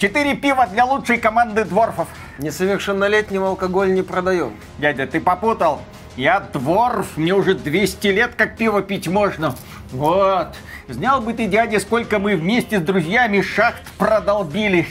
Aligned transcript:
Четыре 0.00 0.34
пива 0.34 0.66
для 0.66 0.86
лучшей 0.86 1.18
команды 1.18 1.66
дворфов. 1.66 2.08
Несовершеннолетним 2.38 3.44
алкоголь 3.44 3.92
не 3.92 4.00
продаем. 4.00 4.56
Дядя, 4.78 5.06
ты 5.06 5.20
попутал. 5.20 5.82
Я 6.16 6.40
дворф, 6.40 7.18
мне 7.18 7.34
уже 7.34 7.52
200 7.52 8.06
лет 8.06 8.34
как 8.34 8.56
пиво 8.56 8.80
пить 8.80 9.08
можно. 9.08 9.54
Вот. 9.92 10.56
Знал 10.88 11.20
бы 11.20 11.34
ты, 11.34 11.48
дядя, 11.48 11.80
сколько 11.80 12.18
мы 12.18 12.34
вместе 12.34 12.78
с 12.78 12.82
друзьями 12.82 13.42
шахт 13.42 13.82
продолбили. 13.98 14.86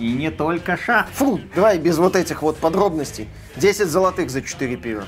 И 0.00 0.10
не 0.10 0.30
только 0.32 0.76
шахт. 0.76 1.14
Фу, 1.14 1.38
давай 1.54 1.78
без 1.78 1.98
вот 1.98 2.16
этих 2.16 2.42
вот 2.42 2.56
подробностей. 2.58 3.28
10 3.54 3.86
золотых 3.86 4.28
за 4.28 4.42
4 4.42 4.76
пива. 4.76 5.04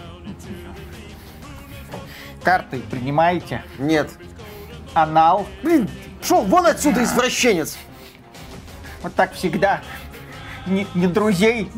Карты 2.45 2.80
принимаете? 2.89 3.64
Нет. 3.80 4.11
Анал? 4.95 5.48
Блин, 5.64 5.89
шел 6.23 6.43
вон 6.43 6.67
отсюда, 6.67 7.02
извращенец. 7.02 7.77
Вот 9.02 9.14
так 9.14 9.34
всегда. 9.34 9.80
Ни, 10.66 10.86
ни 10.95 11.06
друзей, 11.06 11.70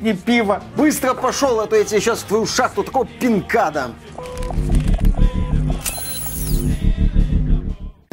ни 0.00 0.12
пива. 0.12 0.62
Быстро 0.76 1.14
пошел, 1.14 1.60
а 1.60 1.66
то 1.66 1.76
я 1.76 1.84
тебе 1.84 2.00
сейчас 2.00 2.20
в 2.20 2.24
твою 2.24 2.46
шахту 2.46 2.82
такого 2.82 3.06
пинка 3.06 3.70
дам. 3.70 3.94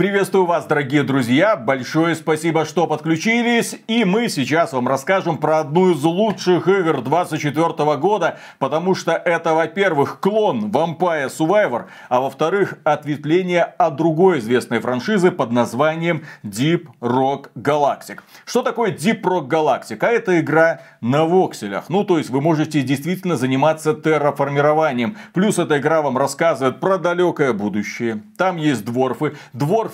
Приветствую 0.05 0.45
вас, 0.45 0.67
дорогие 0.67 1.01
друзья! 1.01 1.55
Большое 1.55 2.13
спасибо, 2.13 2.65
что 2.65 2.85
подключились. 2.85 3.75
И 3.87 4.05
мы 4.05 4.29
сейчас 4.29 4.71
вам 4.71 4.87
расскажем 4.87 5.39
про 5.39 5.61
одну 5.61 5.93
из 5.93 6.03
лучших 6.03 6.67
игр 6.67 7.01
24 7.01 7.97
года, 7.97 8.37
потому 8.59 8.93
что 8.93 9.13
это, 9.13 9.55
во-первых, 9.55 10.19
клон 10.19 10.69
Vampire 10.69 11.31
Survivor, 11.35 11.85
а 12.07 12.21
во-вторых, 12.21 12.77
ответвление 12.83 13.63
от 13.63 13.95
другой 13.95 14.37
известной 14.37 14.77
франшизы 14.77 15.31
под 15.31 15.51
названием 15.51 16.23
Deep 16.43 16.85
Rock 17.01 17.47
Galactic. 17.55 18.19
Что 18.45 18.61
такое 18.61 18.91
Deep 18.91 19.23
Rock 19.23 19.47
Galactic? 19.47 19.97
А 20.01 20.11
это 20.11 20.39
игра 20.39 20.81
на 21.01 21.25
вокселях. 21.25 21.85
Ну, 21.89 22.03
то 22.03 22.19
есть 22.19 22.29
вы 22.29 22.41
можете 22.41 22.83
действительно 22.83 23.37
заниматься 23.37 23.95
терраформированием. 23.95 25.17
Плюс 25.33 25.57
эта 25.57 25.79
игра 25.79 26.03
вам 26.03 26.15
рассказывает 26.15 26.79
про 26.79 26.99
далекое 26.99 27.53
будущее. 27.53 28.21
Там 28.37 28.57
есть 28.57 28.85
дворфы. 28.85 29.35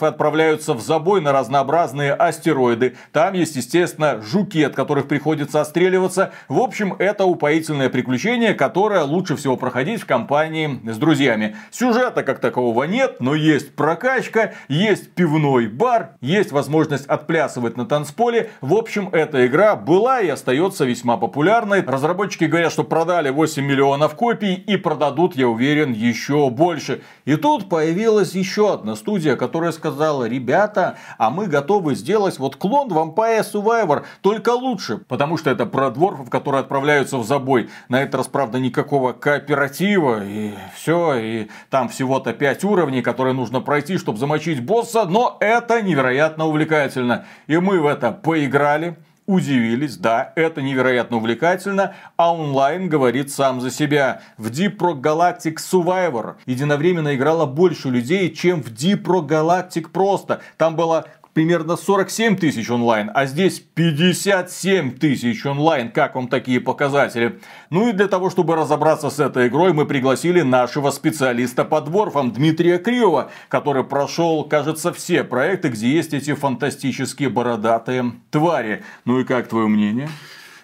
Морфы 0.01 0.13
отправляются 0.13 0.73
в 0.73 0.81
забой 0.81 1.21
на 1.21 1.31
разнообразные 1.31 2.13
астероиды. 2.13 2.95
Там 3.11 3.33
есть, 3.33 3.55
естественно, 3.55 4.19
жуки, 4.21 4.63
от 4.63 4.75
которых 4.75 5.07
приходится 5.07 5.61
отстреливаться. 5.61 6.31
В 6.49 6.59
общем, 6.59 6.95
это 6.97 7.25
упоительное 7.25 7.89
приключение, 7.89 8.53
которое 8.53 9.03
лучше 9.03 9.35
всего 9.35 9.57
проходить 9.57 10.01
в 10.01 10.05
компании 10.05 10.79
с 10.89 10.97
друзьями. 10.97 11.55
Сюжета 11.69 12.23
как 12.23 12.39
такового 12.39 12.85
нет, 12.85 13.17
но 13.19 13.35
есть 13.35 13.75
прокачка, 13.75 14.53
есть 14.67 15.11
пивной 15.11 15.67
бар, 15.67 16.11
есть 16.21 16.51
возможность 16.51 17.05
отплясывать 17.05 17.77
на 17.77 17.85
танцполе. 17.85 18.49
В 18.61 18.73
общем, 18.73 19.09
эта 19.11 19.45
игра 19.45 19.75
была 19.75 20.21
и 20.21 20.29
остается 20.29 20.85
весьма 20.85 21.17
популярной. 21.17 21.83
Разработчики 21.85 22.45
говорят, 22.45 22.71
что 22.71 22.83
продали 22.83 23.29
8 23.29 23.63
миллионов 23.63 24.15
копий 24.15 24.55
и 24.55 24.77
продадут, 24.77 25.35
я 25.35 25.47
уверен, 25.47 25.93
еще 25.93 26.49
больше. 26.49 27.01
И 27.25 27.35
тут 27.35 27.69
появилась 27.69 28.33
еще 28.33 28.73
одна 28.73 28.95
студия, 28.95 29.35
которая 29.35 29.71
сказала, 29.81 30.25
ребята, 30.25 30.97
а 31.17 31.31
мы 31.31 31.47
готовы 31.47 31.95
сделать 31.95 32.37
вот 32.37 32.55
клон 32.55 32.87
Vampire 32.89 33.41
Survivor, 33.41 34.03
только 34.21 34.51
лучше. 34.51 34.97
Потому 34.97 35.37
что 35.37 35.49
это 35.49 35.65
про 35.65 35.89
дворфов, 35.89 36.29
которые 36.29 36.61
отправляются 36.61 37.17
в 37.17 37.25
забой. 37.25 37.69
На 37.89 38.03
этот 38.03 38.15
раз, 38.15 38.27
правда, 38.27 38.59
никакого 38.59 39.13
кооператива, 39.13 40.23
и 40.23 40.53
все, 40.75 41.15
и 41.15 41.47
там 41.71 41.89
всего-то 41.89 42.31
5 42.33 42.63
уровней, 42.63 43.01
которые 43.01 43.33
нужно 43.33 43.59
пройти, 43.59 43.97
чтобы 43.97 44.19
замочить 44.19 44.63
босса, 44.63 45.05
но 45.05 45.37
это 45.39 45.81
невероятно 45.81 46.45
увлекательно. 46.45 47.25
И 47.47 47.57
мы 47.57 47.81
в 47.81 47.87
это 47.87 48.11
поиграли 48.11 48.95
удивились, 49.31 49.97
да, 49.97 50.33
это 50.35 50.61
невероятно 50.61 51.17
увлекательно, 51.17 51.95
а 52.17 52.33
онлайн 52.33 52.89
говорит 52.89 53.31
сам 53.31 53.61
за 53.61 53.71
себя. 53.71 54.21
В 54.37 54.47
Deep 54.47 54.77
Rock 54.77 55.01
Galactic 55.01 55.55
Survivor 55.55 56.35
единовременно 56.45 57.15
играло 57.15 57.45
больше 57.45 57.89
людей, 57.89 58.33
чем 58.33 58.61
в 58.61 58.67
Deep 58.67 59.03
Rock 59.03 59.27
Galactic 59.27 59.89
просто. 59.89 60.41
Там 60.57 60.75
было 60.75 61.05
примерно 61.33 61.75
47 61.75 62.37
тысяч 62.37 62.69
онлайн, 62.69 63.11
а 63.13 63.25
здесь 63.25 63.59
57 63.59 64.97
тысяч 64.97 65.45
онлайн. 65.45 65.91
Как 65.91 66.15
вам 66.15 66.27
такие 66.27 66.59
показатели? 66.59 67.39
Ну 67.69 67.89
и 67.89 67.93
для 67.93 68.07
того, 68.07 68.29
чтобы 68.29 68.55
разобраться 68.55 69.09
с 69.09 69.19
этой 69.19 69.47
игрой, 69.47 69.73
мы 69.73 69.85
пригласили 69.85 70.41
нашего 70.41 70.91
специалиста 70.91 71.63
по 71.65 71.81
дворфам 71.81 72.31
Дмитрия 72.31 72.77
Криова, 72.77 73.31
который 73.49 73.83
прошел, 73.83 74.43
кажется, 74.43 74.93
все 74.93 75.23
проекты, 75.23 75.69
где 75.69 75.89
есть 75.89 76.13
эти 76.13 76.33
фантастические 76.33 77.29
бородатые 77.29 78.13
твари. 78.29 78.83
Ну 79.05 79.19
и 79.19 79.23
как 79.23 79.47
твое 79.47 79.67
мнение? 79.67 80.09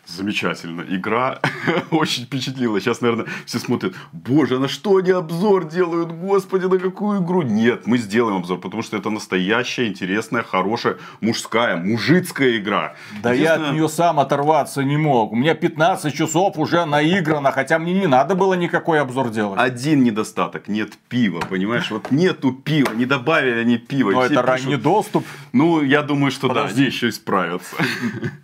Замечательно. 0.07 0.85
Игра 0.87 1.39
очень 1.91 2.23
впечатлила. 2.23 2.79
Сейчас, 2.79 3.01
наверное, 3.01 3.25
все 3.45 3.59
смотрят, 3.59 3.93
боже, 4.13 4.57
на 4.57 4.69
что 4.69 4.97
они 4.97 5.11
обзор 5.11 5.67
делают? 5.67 6.11
Господи, 6.13 6.65
на 6.65 6.79
какую 6.79 7.21
игру? 7.21 7.41
Нет, 7.41 7.85
мы 7.85 7.97
сделаем 7.97 8.37
обзор, 8.37 8.59
потому 8.59 8.83
что 8.83 8.95
это 8.95 9.09
настоящая, 9.09 9.87
интересная, 9.87 10.43
хорошая, 10.43 10.97
мужская, 11.19 11.75
мужицкая 11.75 12.57
игра. 12.57 12.95
Да 13.21 13.33
я 13.33 13.55
от 13.55 13.73
нее 13.73 13.89
сам 13.89 14.19
оторваться 14.19 14.81
не 14.81 14.95
мог. 14.95 15.33
У 15.33 15.35
меня 15.35 15.55
15 15.55 16.13
часов 16.13 16.57
уже 16.57 16.85
наиграно, 16.85 17.51
хотя 17.51 17.77
мне 17.77 17.93
не 17.93 18.07
надо 18.07 18.35
было 18.35 18.53
никакой 18.53 19.01
обзор 19.01 19.29
делать. 19.29 19.59
Один 19.59 20.03
недостаток. 20.03 20.69
Нет 20.69 20.93
пива, 21.09 21.41
понимаешь? 21.41 21.91
Вот 21.91 22.11
нету 22.11 22.53
пива, 22.53 22.93
не 22.93 23.05
добавили 23.05 23.59
они 23.59 23.77
пива. 23.77 24.11
Но 24.11 24.21
это 24.21 24.29
пишут, 24.29 24.45
ранний 24.45 24.77
доступ. 24.77 25.25
Ну, 25.51 25.81
я 25.81 26.01
думаю, 26.01 26.31
что 26.31 26.47
Подожди. 26.47 26.75
да, 26.75 26.81
они 26.81 26.85
еще 26.87 27.09
исправятся. 27.09 27.75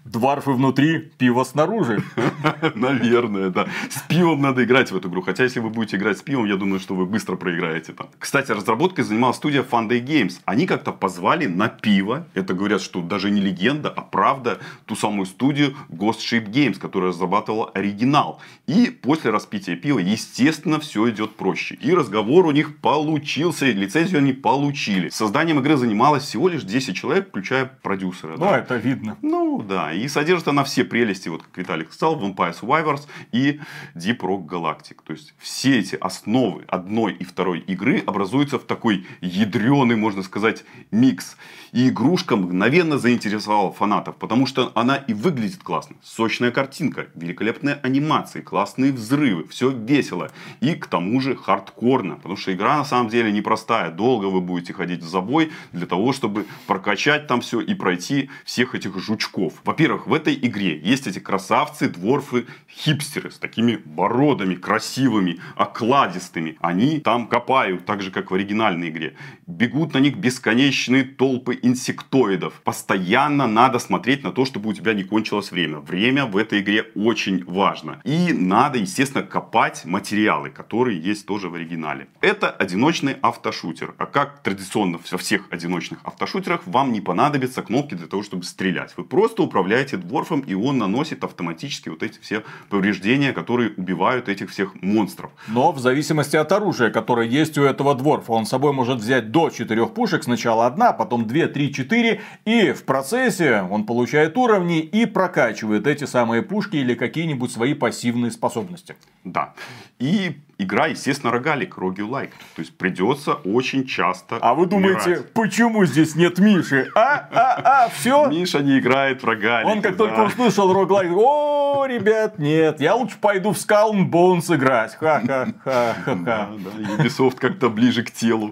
Дварфы 0.04 0.52
внутри, 0.52 1.00
пиво 1.18 1.44
снаружи. 1.54 2.04
Наверное, 2.76 3.50
да. 3.50 3.68
С 3.90 4.02
пивом 4.02 4.42
надо 4.42 4.64
играть 4.64 4.92
в 4.92 4.98
эту 4.98 5.08
игру. 5.10 5.22
Хотя, 5.22 5.44
если 5.44 5.60
вы 5.60 5.70
будете 5.70 5.98
играть 5.98 6.18
с 6.18 6.22
пивом, 6.22 6.46
я 6.46 6.58
думаю, 6.58 6.80
что 6.80 6.96
вы 6.96 7.06
быстро 7.06 7.36
проиграете 7.36 7.94
там. 7.94 8.08
Кстати, 8.20 8.52
разработкой 8.52 9.04
занималась 9.04 9.38
студия 9.38 9.64
Funday 9.64 10.04
Games. 10.04 10.40
Они 10.46 10.66
как-то 10.66 10.92
позвали 10.92 11.46
на 11.46 11.70
пиво. 11.70 12.28
Это 12.34 12.54
говорят, 12.54 12.82
что 12.82 13.02
даже 13.02 13.30
не 13.30 13.42
легенда, 13.42 13.90
а 13.90 14.02
правда, 14.02 14.60
ту 14.86 14.96
самую 14.96 15.26
студию 15.26 15.76
Ghost 15.90 16.20
Ship 16.20 16.46
Games, 16.46 16.80
которая 16.80 17.10
разрабатывала 17.10 17.70
оригинал. 17.70 18.42
И 18.68 18.90
после 18.90 19.30
распития 19.30 19.76
пива, 19.76 20.00
естественно, 20.00 20.80
все 20.80 21.10
идет 21.10 21.36
проще. 21.36 21.76
И 21.76 21.94
разговор 21.94 22.48
у 22.48 22.52
них 22.52 22.78
получился, 22.78 23.68
и 23.68 23.74
лицензию 23.74 24.20
они 24.20 24.34
получили. 24.34 25.10
Созданием 25.10 25.60
игры 25.60 25.78
занималось 25.78 26.24
всего 26.24 26.50
лишь 26.50 26.64
10 26.64 26.96
человек, 26.96 27.30
включая 27.30 27.66
продюсера. 27.66 28.32
Ну, 28.38 28.46
да. 28.46 28.58
это 28.58 28.76
видно. 28.76 29.18
Ну, 29.22 29.62
да. 29.62 29.94
И 29.94 30.08
содержит 30.08 30.48
она 30.48 30.64
все 30.64 30.84
прелести, 30.84 31.30
вот 31.30 31.43
как 31.44 31.58
Виталик 31.58 31.94
сказал, 31.94 32.20
Vampire 32.20 32.60
Survivors 32.60 33.08
и 33.32 33.60
Deep 33.96 34.20
Rock 34.20 34.48
Galactic. 34.48 34.98
То 35.06 35.14
есть, 35.14 35.34
все 35.38 35.80
эти 35.80 35.96
основы 35.96 36.64
одной 36.68 37.14
и 37.14 37.24
второй 37.24 37.60
игры 37.60 38.04
образуются 38.06 38.60
в 38.60 38.64
такой 38.64 39.06
ядреный, 39.22 39.96
можно 39.96 40.24
сказать, 40.24 40.64
микс. 40.92 41.38
И 41.72 41.90
игрушка 41.90 42.36
мгновенно 42.36 43.00
заинтересовала 43.00 43.72
фанатов, 43.72 44.18
потому 44.18 44.46
что 44.46 44.72
она 44.76 44.96
и 44.96 45.14
выглядит 45.14 45.64
классно. 45.64 45.96
Сочная 46.04 46.52
картинка, 46.52 47.08
великолепные 47.16 47.80
анимации, 47.82 48.42
классные 48.42 48.92
взрывы, 48.92 49.48
все 49.48 49.72
весело. 49.72 50.32
И 50.62 50.76
к 50.76 50.86
тому 50.86 51.20
же 51.20 51.36
хардкорно, 51.36 52.16
потому 52.16 52.36
что 52.36 52.54
игра 52.54 52.78
на 52.78 52.86
самом 52.86 53.10
деле 53.10 53.32
непростая. 53.32 53.90
Долго 53.92 54.26
вы 54.28 54.42
будете 54.42 54.74
ходить 54.74 55.02
в 55.02 55.08
забой 55.08 55.52
для 55.72 55.88
того, 55.88 56.14
чтобы 56.14 56.46
прокачать 56.68 57.28
там 57.28 57.42
все 57.42 57.60
и 57.60 57.74
пройти 57.74 58.30
всех 58.46 58.76
этих 58.76 58.98
жучков. 59.00 59.54
Во-первых, 59.66 60.06
в 60.08 60.14
этой 60.14 60.36
игре 60.36 60.80
есть 60.80 61.08
эти 61.08 61.20
красавцы, 61.34 61.90
дворфы, 61.90 62.46
хипстеры 62.70 63.32
с 63.32 63.40
такими 63.40 63.80
бородами 63.86 64.54
красивыми, 64.54 65.40
окладистыми. 65.56 66.58
Они 66.60 67.00
там 67.00 67.28
копают, 67.28 67.86
так 67.86 68.04
же 68.04 68.12
как 68.12 68.30
в 68.30 68.36
оригинальной 68.36 68.90
игре. 68.90 69.16
Бегут 69.48 69.96
на 69.96 70.00
них 70.00 70.16
бесконечные 70.18 71.04
толпы 71.04 71.58
инсектоидов. 71.64 72.62
Постоянно 72.64 73.48
надо 73.48 73.80
смотреть 73.80 74.24
на 74.24 74.32
то, 74.32 74.46
чтобы 74.46 74.70
у 74.70 74.74
тебя 74.74 74.94
не 74.94 75.04
кончилось 75.04 75.52
время. 75.52 75.80
Время 75.80 76.28
в 76.28 76.38
этой 76.38 76.60
игре 76.60 76.84
очень 76.96 77.44
важно. 77.46 78.00
И 78.04 78.32
надо, 78.32 78.78
естественно, 78.78 79.24
копать 79.24 79.86
материалы, 79.86 80.52
которые 80.52 81.00
есть 81.00 81.26
тоже 81.26 81.50
в 81.50 81.56
оригинале. 81.56 82.08
Это 82.22 82.52
одиночный 82.52 83.16
автошутер. 83.22 83.96
А 83.98 84.06
как 84.06 84.44
традиционно 84.44 85.00
во 85.12 85.18
всех 85.18 85.48
одиночных 85.50 86.00
автошутерах, 86.04 86.62
вам 86.68 86.92
не 86.92 87.02
понадобятся 87.02 87.64
кнопки 87.64 87.96
для 87.96 88.06
того, 88.06 88.22
чтобы 88.22 88.44
стрелять. 88.44 88.94
Вы 88.98 89.04
просто 89.04 89.42
управляете 89.42 89.98
дворфом, 89.98 90.42
и 90.42 90.54
он 90.54 90.78
наносит 90.78 91.23
автоматически 91.24 91.90
вот 91.90 92.04
эти 92.04 92.20
все 92.20 92.44
повреждения, 92.70 93.34
которые 93.34 93.72
убивают 93.76 94.30
этих 94.30 94.50
всех 94.52 94.76
монстров. 94.82 95.32
Но 95.48 95.72
в 95.72 95.80
зависимости 95.80 96.36
от 96.36 96.52
оружия, 96.52 96.90
которое 96.90 97.28
есть 97.28 97.58
у 97.58 97.64
этого 97.64 97.96
дворфа, 97.96 98.32
он 98.34 98.46
с 98.46 98.50
собой 98.50 98.74
может 98.74 99.00
взять 99.00 99.32
до 99.32 99.50
4 99.50 99.88
пушек. 99.88 100.24
Сначала 100.24 100.66
одна, 100.66 100.94
потом 100.94 101.26
2, 101.28 101.48
3, 101.48 101.74
4. 101.74 102.22
И 102.46 102.72
в 102.72 102.84
процессе 102.84 103.66
он 103.70 103.86
получает 103.86 104.38
уровни 104.38 104.80
и 104.80 105.06
прокачивает 105.06 105.88
эти 105.88 106.06
самые 106.06 106.42
пушки 106.42 106.78
или 106.78 106.96
какие-нибудь 106.96 107.52
свои 107.52 107.74
пассивные 107.74 108.32
способности. 108.32 108.96
Да. 109.24 109.54
И 110.00 110.38
игра, 110.64 110.88
естественно, 110.88 111.32
рогалик, 111.32 111.78
рогю-лайк. 111.78 112.32
То 112.56 112.62
есть 112.62 112.76
придется 112.78 113.34
очень 113.34 113.86
часто 113.86 114.38
А 114.42 114.54
вы 114.54 114.66
думаете, 114.66 115.10
умирать. 115.10 115.34
почему 115.34 115.86
здесь 115.86 116.16
нет 116.16 116.40
Миши? 116.40 116.90
А, 116.96 117.28
а, 117.32 117.62
а, 117.86 117.90
все? 117.90 118.28
Миша 118.28 118.60
не 118.60 118.80
играет 118.80 119.22
в 119.22 119.26
рогалик. 119.26 119.68
Он 119.68 119.82
как 119.82 119.98
только 119.98 120.22
услышал 120.22 120.74
роглайк, 120.74 121.12
о, 121.16 121.86
ребят, 121.88 122.40
нет, 122.40 122.80
я 122.80 122.96
лучше 122.96 123.18
пойду 123.20 123.52
в 123.54 123.58
Skull 123.58 123.92
and 123.94 124.10
Bones 124.10 124.54
играть. 124.56 124.98
Да, 125.02 125.20
Ха-ха-ха-ха-ха. 125.64 126.16
да, 126.16 126.50
Ubisoft 126.98 127.38
как-то 127.40 127.70
ближе 127.70 128.04
к 128.04 128.12
телу. 128.12 128.52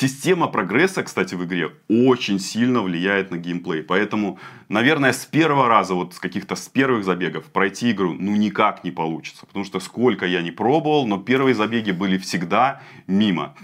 Система 0.00 0.46
прогресса, 0.46 1.02
кстати, 1.02 1.34
в 1.34 1.44
игре 1.44 1.72
очень 1.88 2.38
сильно 2.38 2.82
влияет 2.82 3.32
на 3.32 3.36
геймплей. 3.36 3.82
Поэтому, 3.82 4.38
наверное, 4.68 5.12
с 5.12 5.26
первого 5.26 5.66
раза, 5.66 5.94
вот 5.94 6.14
с 6.14 6.20
каких-то 6.20 6.54
с 6.54 6.68
первых 6.68 7.04
забегов 7.04 7.46
пройти 7.46 7.90
игру 7.90 8.12
ну 8.12 8.36
никак 8.36 8.84
не 8.84 8.92
получится. 8.92 9.44
Потому 9.44 9.64
что 9.64 9.80
сколько 9.80 10.24
я 10.24 10.40
не 10.40 10.52
пробовал, 10.52 11.04
но 11.04 11.18
первые 11.18 11.56
забеги 11.56 11.90
были 11.90 12.16
всегда 12.16 12.80
мимо. 13.08 13.56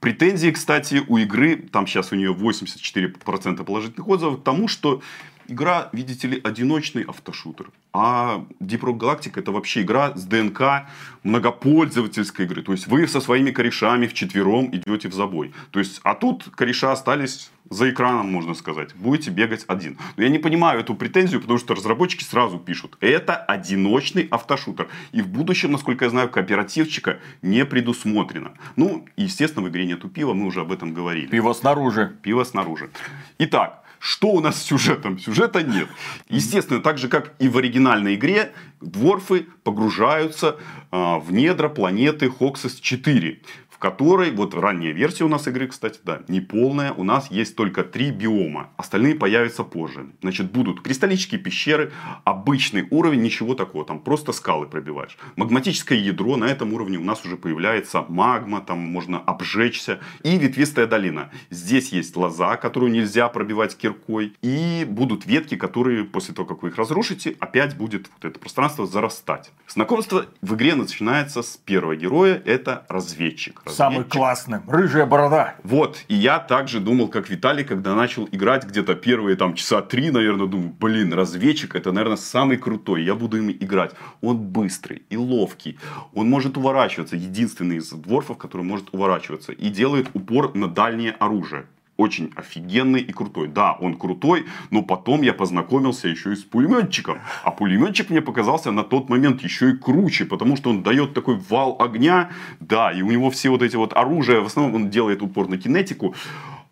Претензии, 0.00 0.52
кстати, 0.52 1.02
у 1.06 1.18
игры, 1.18 1.56
там 1.56 1.86
сейчас 1.86 2.12
у 2.12 2.16
нее 2.16 2.32
84% 2.32 3.62
положительных 3.62 4.08
отзывов, 4.08 4.40
к 4.40 4.42
тому, 4.42 4.68
что 4.68 5.02
игра, 5.48 5.88
видите 5.92 6.28
ли, 6.28 6.40
одиночный 6.42 7.02
автошутер. 7.02 7.70
А 7.92 8.44
Deep 8.60 8.80
Rock 8.80 8.98
Galactic 8.98 9.38
это 9.38 9.52
вообще 9.52 9.82
игра 9.82 10.16
с 10.16 10.24
ДНК 10.24 10.86
многопользовательской 11.22 12.44
игры. 12.44 12.62
То 12.62 12.72
есть 12.72 12.88
вы 12.88 13.06
со 13.06 13.20
своими 13.20 13.50
корешами 13.50 14.06
вчетвером 14.06 14.68
идете 14.74 15.08
в 15.08 15.14
забой. 15.14 15.52
То 15.70 15.78
есть, 15.78 16.00
а 16.02 16.14
тут 16.14 16.44
кореша 16.56 16.90
остались 16.90 17.50
за 17.70 17.90
экраном, 17.90 18.30
можно 18.30 18.54
сказать. 18.54 18.94
Будете 18.94 19.30
бегать 19.30 19.64
один. 19.68 19.96
Но 20.16 20.24
я 20.24 20.28
не 20.28 20.38
понимаю 20.38 20.80
эту 20.80 20.94
претензию, 20.94 21.40
потому 21.40 21.58
что 21.58 21.74
разработчики 21.74 22.24
сразу 22.24 22.58
пишут. 22.58 22.96
Это 23.00 23.36
одиночный 23.36 24.26
автошутер. 24.30 24.88
И 25.12 25.22
в 25.22 25.28
будущем, 25.28 25.72
насколько 25.72 26.04
я 26.04 26.10
знаю, 26.10 26.28
кооперативчика 26.28 27.20
не 27.42 27.64
предусмотрено. 27.64 28.52
Ну, 28.76 29.06
естественно, 29.16 29.64
в 29.64 29.68
игре 29.68 29.86
нету 29.86 30.08
пива, 30.08 30.34
мы 30.34 30.46
уже 30.46 30.60
об 30.60 30.72
этом 30.72 30.94
говорили. 30.94 31.26
Пиво 31.26 31.52
снаружи. 31.52 32.16
Пиво 32.22 32.44
снаружи. 32.44 32.90
Итак, 33.38 33.83
что 34.04 34.32
у 34.32 34.40
нас 34.40 34.60
с 34.60 34.66
сюжетом? 34.66 35.18
Сюжета 35.18 35.62
нет. 35.62 35.88
Естественно, 36.28 36.80
так 36.80 36.98
же, 36.98 37.08
как 37.08 37.32
и 37.38 37.48
в 37.48 37.56
оригинальной 37.56 38.16
игре, 38.16 38.52
дворфы 38.82 39.46
погружаются 39.62 40.58
а, 40.90 41.18
в 41.18 41.32
недра 41.32 41.70
планеты 41.70 42.28
Хоксис 42.28 42.78
4 42.80 43.40
в 43.63 43.63
которой, 43.84 44.30
вот 44.30 44.54
ранняя 44.54 44.94
версия 44.94 45.24
у 45.24 45.28
нас 45.28 45.46
игры, 45.46 45.66
кстати, 45.66 46.00
да, 46.04 46.22
не 46.28 46.40
полная, 46.40 46.94
у 46.94 47.04
нас 47.04 47.30
есть 47.30 47.54
только 47.54 47.84
три 47.84 48.12
биома, 48.12 48.70
остальные 48.78 49.14
появятся 49.14 49.62
позже. 49.62 50.06
Значит, 50.22 50.50
будут 50.52 50.80
кристаллические 50.80 51.38
пещеры, 51.38 51.92
обычный 52.24 52.88
уровень, 52.90 53.20
ничего 53.20 53.54
такого, 53.54 53.84
там 53.84 54.00
просто 54.00 54.32
скалы 54.32 54.66
пробиваешь. 54.66 55.18
Магматическое 55.36 55.98
ядро, 55.98 56.36
на 56.38 56.46
этом 56.46 56.72
уровне 56.72 56.96
у 56.96 57.04
нас 57.04 57.26
уже 57.26 57.36
появляется 57.36 58.06
магма, 58.08 58.62
там 58.62 58.78
можно 58.78 59.18
обжечься, 59.18 60.00
и 60.22 60.38
ветвистая 60.38 60.86
долина. 60.86 61.30
Здесь 61.50 61.92
есть 61.92 62.16
лоза, 62.16 62.56
которую 62.56 62.90
нельзя 62.90 63.28
пробивать 63.28 63.76
киркой, 63.76 64.32
и 64.40 64.86
будут 64.88 65.26
ветки, 65.26 65.56
которые 65.56 66.04
после 66.04 66.32
того, 66.32 66.48
как 66.48 66.62
вы 66.62 66.70
их 66.70 66.76
разрушите, 66.78 67.36
опять 67.38 67.76
будет 67.76 68.08
вот 68.14 68.24
это 68.24 68.40
пространство 68.40 68.86
зарастать. 68.86 69.50
Знакомство 69.68 70.24
в 70.40 70.54
игре 70.54 70.74
начинается 70.74 71.42
с 71.42 71.58
первого 71.58 71.96
героя, 71.96 72.40
это 72.46 72.86
разведчик. 72.88 73.60
Самый 73.74 74.04
классный. 74.04 74.60
Рыжая 74.66 75.06
борода. 75.06 75.54
Вот, 75.62 76.04
и 76.08 76.14
я 76.14 76.38
также 76.38 76.80
думал, 76.80 77.08
как 77.08 77.28
Виталий, 77.28 77.64
когда 77.64 77.94
начал 77.94 78.28
играть 78.30 78.64
где-то 78.64 78.94
первые 78.94 79.36
там 79.36 79.54
часа 79.54 79.82
три, 79.82 80.10
наверное, 80.10 80.46
думаю, 80.46 80.74
блин, 80.78 81.12
разведчик, 81.12 81.74
это, 81.74 81.92
наверное, 81.92 82.16
самый 82.16 82.56
крутой, 82.56 83.04
я 83.04 83.14
буду 83.14 83.38
им 83.38 83.50
играть. 83.50 83.92
Он 84.20 84.38
быстрый 84.38 85.02
и 85.10 85.16
ловкий, 85.16 85.78
он 86.14 86.28
может 86.30 86.56
уворачиваться, 86.56 87.16
единственный 87.16 87.76
из 87.76 87.90
дворфов, 87.90 88.38
который 88.38 88.62
может 88.62 88.92
уворачиваться, 88.92 89.52
и 89.52 89.68
делает 89.68 90.08
упор 90.14 90.54
на 90.54 90.68
дальнее 90.68 91.12
оружие. 91.12 91.66
Очень 91.96 92.32
офигенный 92.34 93.00
и 93.00 93.12
крутой. 93.12 93.46
Да, 93.46 93.74
он 93.80 93.94
крутой, 93.94 94.46
но 94.70 94.82
потом 94.82 95.22
я 95.22 95.32
познакомился 95.32 96.08
еще 96.08 96.32
и 96.32 96.36
с 96.36 96.42
пулеметчиком. 96.42 97.18
А 97.44 97.52
пулеметчик 97.52 98.10
мне 98.10 98.20
показался 98.20 98.72
на 98.72 98.82
тот 98.82 99.08
момент 99.08 99.42
еще 99.42 99.70
и 99.70 99.76
круче, 99.76 100.24
потому 100.24 100.56
что 100.56 100.70
он 100.70 100.82
дает 100.82 101.14
такой 101.14 101.36
вал 101.36 101.76
огня. 101.78 102.30
Да, 102.58 102.90
и 102.90 103.02
у 103.02 103.10
него 103.10 103.30
все 103.30 103.48
вот 103.48 103.62
эти 103.62 103.76
вот 103.76 103.92
оружия, 103.92 104.40
в 104.40 104.46
основном 104.46 104.74
он 104.74 104.90
делает 104.90 105.22
упор 105.22 105.48
на 105.48 105.56
кинетику. 105.56 106.16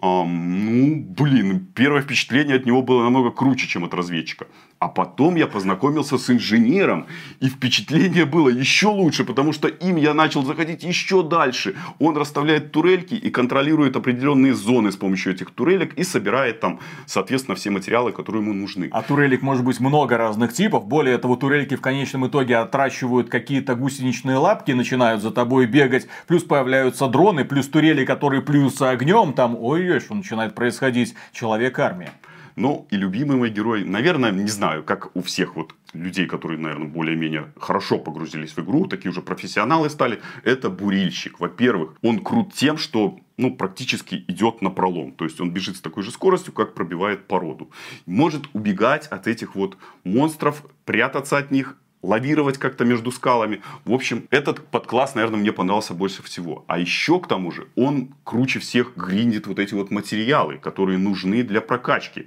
Ам, 0.01 0.67
ну, 0.67 0.97
блин, 0.97 1.69
первое 1.73 2.03
впечатление 2.03 2.57
от 2.57 2.67
него 2.67 2.83
было 2.83 3.05
намного 3.05 3.31
круче, 3.31 3.69
чем 3.69 3.85
от 3.85 3.95
разведчика. 3.95 4.49
А 4.83 4.89
потом 4.89 5.37
я 5.37 5.47
познакомился 5.47 6.19
с 6.19 6.29
инженером, 6.29 7.07
и 7.39 7.49
впечатление 7.49 8.25
было 8.25 8.49
еще 8.49 8.89
лучше, 8.89 9.25
потому 9.25 9.53
что 9.53 9.69
им 9.69 9.95
я 9.95 10.13
начал 10.13 10.45
заходить 10.45 10.83
еще 10.83 11.23
дальше. 11.23 11.77
Он 12.01 12.17
расставляет 12.17 12.73
турельки 12.73 13.15
и 13.15 13.31
контролирует 13.31 13.95
определенные 13.95 14.55
зоны 14.55 14.91
с 14.91 14.97
помощью 14.97 15.35
этих 15.35 15.53
турелек 15.53 15.95
и 15.95 16.03
собирает 16.03 16.59
там, 16.59 16.81
соответственно, 17.07 17.55
все 17.55 17.71
материалы, 17.71 18.11
которые 18.11 18.43
ему 18.43 18.55
нужны. 18.55 18.89
А 18.91 19.03
турелек 19.03 19.41
может 19.43 19.65
быть 19.65 19.79
много 19.79 20.17
разных 20.17 20.53
типов. 20.53 20.85
Более 20.89 21.17
того, 21.19 21.37
турельки 21.37 21.77
в 21.77 21.81
конечном 21.81 22.27
итоге 22.27 22.57
отращивают 22.57 23.29
какие-то 23.29 23.77
гусеничные 23.77 24.39
лапки, 24.39 24.73
начинают 24.73 25.23
за 25.23 25.31
тобой 25.31 25.67
бегать. 25.67 26.09
Плюс 26.27 26.43
появляются 26.43 27.07
дроны, 27.07 27.45
плюс 27.45 27.69
турели, 27.69 28.05
которые 28.05 28.43
плюются 28.43 28.91
огнем. 28.91 29.33
Там, 29.33 29.57
ой-ой, 29.57 30.01
что 30.01 30.17
начинает 30.17 30.57
происходить. 30.57 31.15
Человек-армия. 31.33 32.11
Ну, 32.57 32.87
и 32.91 32.97
любимый 32.97 33.37
мой 33.37 33.51
герой, 33.51 33.85
наверное, 33.85 34.31
не 34.31 34.49
знаю, 34.49 34.83
как 34.83 35.15
у 35.17 35.23
всех 35.23 35.57
вот 35.57 35.75
людей, 35.95 36.27
которые, 36.27 36.59
наверное, 36.59 36.89
более-менее 36.89 37.53
хорошо 37.59 37.99
погрузились 37.99 38.53
в 38.53 38.59
игру, 38.59 38.87
такие 38.87 39.11
уже 39.11 39.23
профессионалы 39.23 39.91
стали, 39.91 40.21
это 40.45 40.71
бурильщик. 40.71 41.41
Во-первых, 41.41 41.95
он 42.03 42.21
крут 42.21 42.55
тем, 42.55 42.79
что 42.79 43.19
ну, 43.37 43.55
практически 43.55 44.25
идет 44.29 44.63
на 44.63 44.71
пролом. 44.71 45.13
То 45.13 45.25
есть, 45.25 45.41
он 45.41 45.51
бежит 45.51 45.77
с 45.77 45.81
такой 45.81 46.03
же 46.03 46.11
скоростью, 46.11 46.53
как 46.53 46.75
пробивает 46.75 47.27
породу. 47.27 47.71
Может 48.07 48.45
убегать 48.53 49.07
от 49.09 49.27
этих 49.27 49.55
вот 49.55 49.77
монстров, 50.05 50.65
прятаться 50.85 51.39
от 51.39 51.51
них, 51.51 51.77
лавировать 52.03 52.59
как-то 52.59 52.85
между 52.85 53.11
скалами. 53.13 53.63
В 53.85 53.93
общем, 53.93 54.27
этот 54.31 54.67
подкласс, 54.69 55.15
наверное, 55.15 55.41
мне 55.41 55.53
понравился 55.53 55.95
больше 55.95 56.23
всего. 56.23 56.65
А 56.67 56.79
еще, 56.79 57.21
к 57.21 57.29
тому 57.29 57.53
же, 57.53 57.69
он 57.77 58.15
круче 58.25 58.59
всех 58.59 58.97
гриндит 58.97 59.47
вот 59.47 59.59
эти 59.59 59.75
вот 59.75 59.91
материалы, 59.91 60.59
которые 60.59 60.99
нужны 60.99 61.43
для 61.43 61.61
прокачки. 61.61 62.27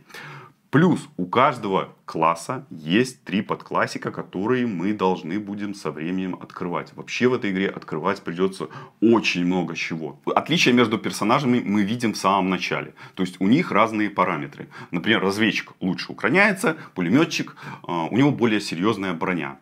Плюс 0.75 1.07
у 1.15 1.25
каждого 1.25 1.95
класса 2.03 2.65
есть 2.69 3.23
три 3.23 3.41
подклассика, 3.41 4.11
которые 4.11 4.67
мы 4.67 4.91
должны 4.91 5.39
будем 5.39 5.73
со 5.73 5.89
временем 5.89 6.35
открывать. 6.35 6.91
Вообще 6.95 7.29
в 7.29 7.33
этой 7.33 7.51
игре 7.51 7.69
открывать 7.69 8.21
придется 8.21 8.67
очень 8.99 9.45
много 9.45 9.73
чего. 9.77 10.19
Отличие 10.25 10.73
между 10.73 10.97
персонажами 10.97 11.61
мы 11.65 11.83
видим 11.83 12.11
в 12.11 12.17
самом 12.17 12.49
начале. 12.49 12.93
То 13.13 13.23
есть 13.23 13.39
у 13.39 13.47
них 13.47 13.71
разные 13.71 14.09
параметры. 14.09 14.67
Например, 14.91 15.21
разведчик 15.21 15.71
лучше 15.79 16.11
укроняется, 16.11 16.75
пулеметчик, 16.93 17.55
э, 17.87 17.91
у 18.11 18.17
него 18.17 18.31
более 18.31 18.59
серьезная 18.59 19.13
броня. 19.13 19.59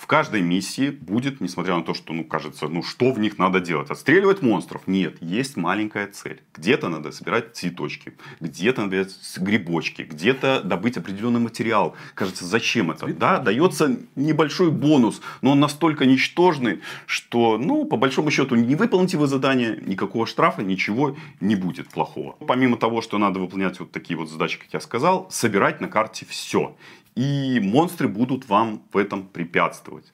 В 0.00 0.06
каждой 0.06 0.40
миссии 0.40 0.88
будет, 0.88 1.42
несмотря 1.42 1.76
на 1.76 1.82
то, 1.82 1.92
что, 1.92 2.14
ну, 2.14 2.24
кажется, 2.24 2.68
ну, 2.68 2.82
что 2.82 3.12
в 3.12 3.18
них 3.18 3.36
надо 3.36 3.60
делать? 3.60 3.90
Отстреливать 3.90 4.40
монстров? 4.40 4.86
Нет, 4.86 5.18
есть 5.20 5.58
маленькая 5.58 6.06
цель. 6.06 6.40
Где-то 6.54 6.88
надо 6.88 7.12
собирать 7.12 7.54
цветочки, 7.54 8.14
где-то 8.40 8.86
надо 8.86 9.06
грибочки, 9.36 10.00
где-то 10.00 10.62
добыть 10.64 10.96
определенный 10.96 11.40
материал. 11.40 11.94
Кажется, 12.14 12.46
зачем 12.46 12.90
это? 12.90 13.08
Да, 13.08 13.40
дается 13.40 13.98
небольшой 14.16 14.70
бонус, 14.70 15.20
но 15.42 15.50
он 15.50 15.60
настолько 15.60 16.06
ничтожный, 16.06 16.80
что, 17.04 17.58
ну, 17.58 17.84
по 17.84 17.98
большому 17.98 18.30
счету, 18.30 18.54
не 18.54 18.76
выполните 18.76 19.18
вы 19.18 19.26
задание, 19.26 19.82
никакого 19.84 20.26
штрафа, 20.26 20.62
ничего 20.62 21.14
не 21.40 21.56
будет 21.56 21.90
плохого. 21.90 22.36
Помимо 22.46 22.78
того, 22.78 23.02
что 23.02 23.18
надо 23.18 23.38
выполнять 23.38 23.78
вот 23.80 23.92
такие 23.92 24.16
вот 24.16 24.30
задачи, 24.30 24.58
как 24.58 24.72
я 24.72 24.80
сказал, 24.80 25.26
собирать 25.30 25.82
на 25.82 25.88
карте 25.88 26.24
все. 26.26 26.74
И 27.16 27.60
монстры 27.60 28.08
будут 28.08 28.48
вам 28.48 28.82
в 28.92 28.96
этом 28.96 29.24
препятствовать. 29.24 30.12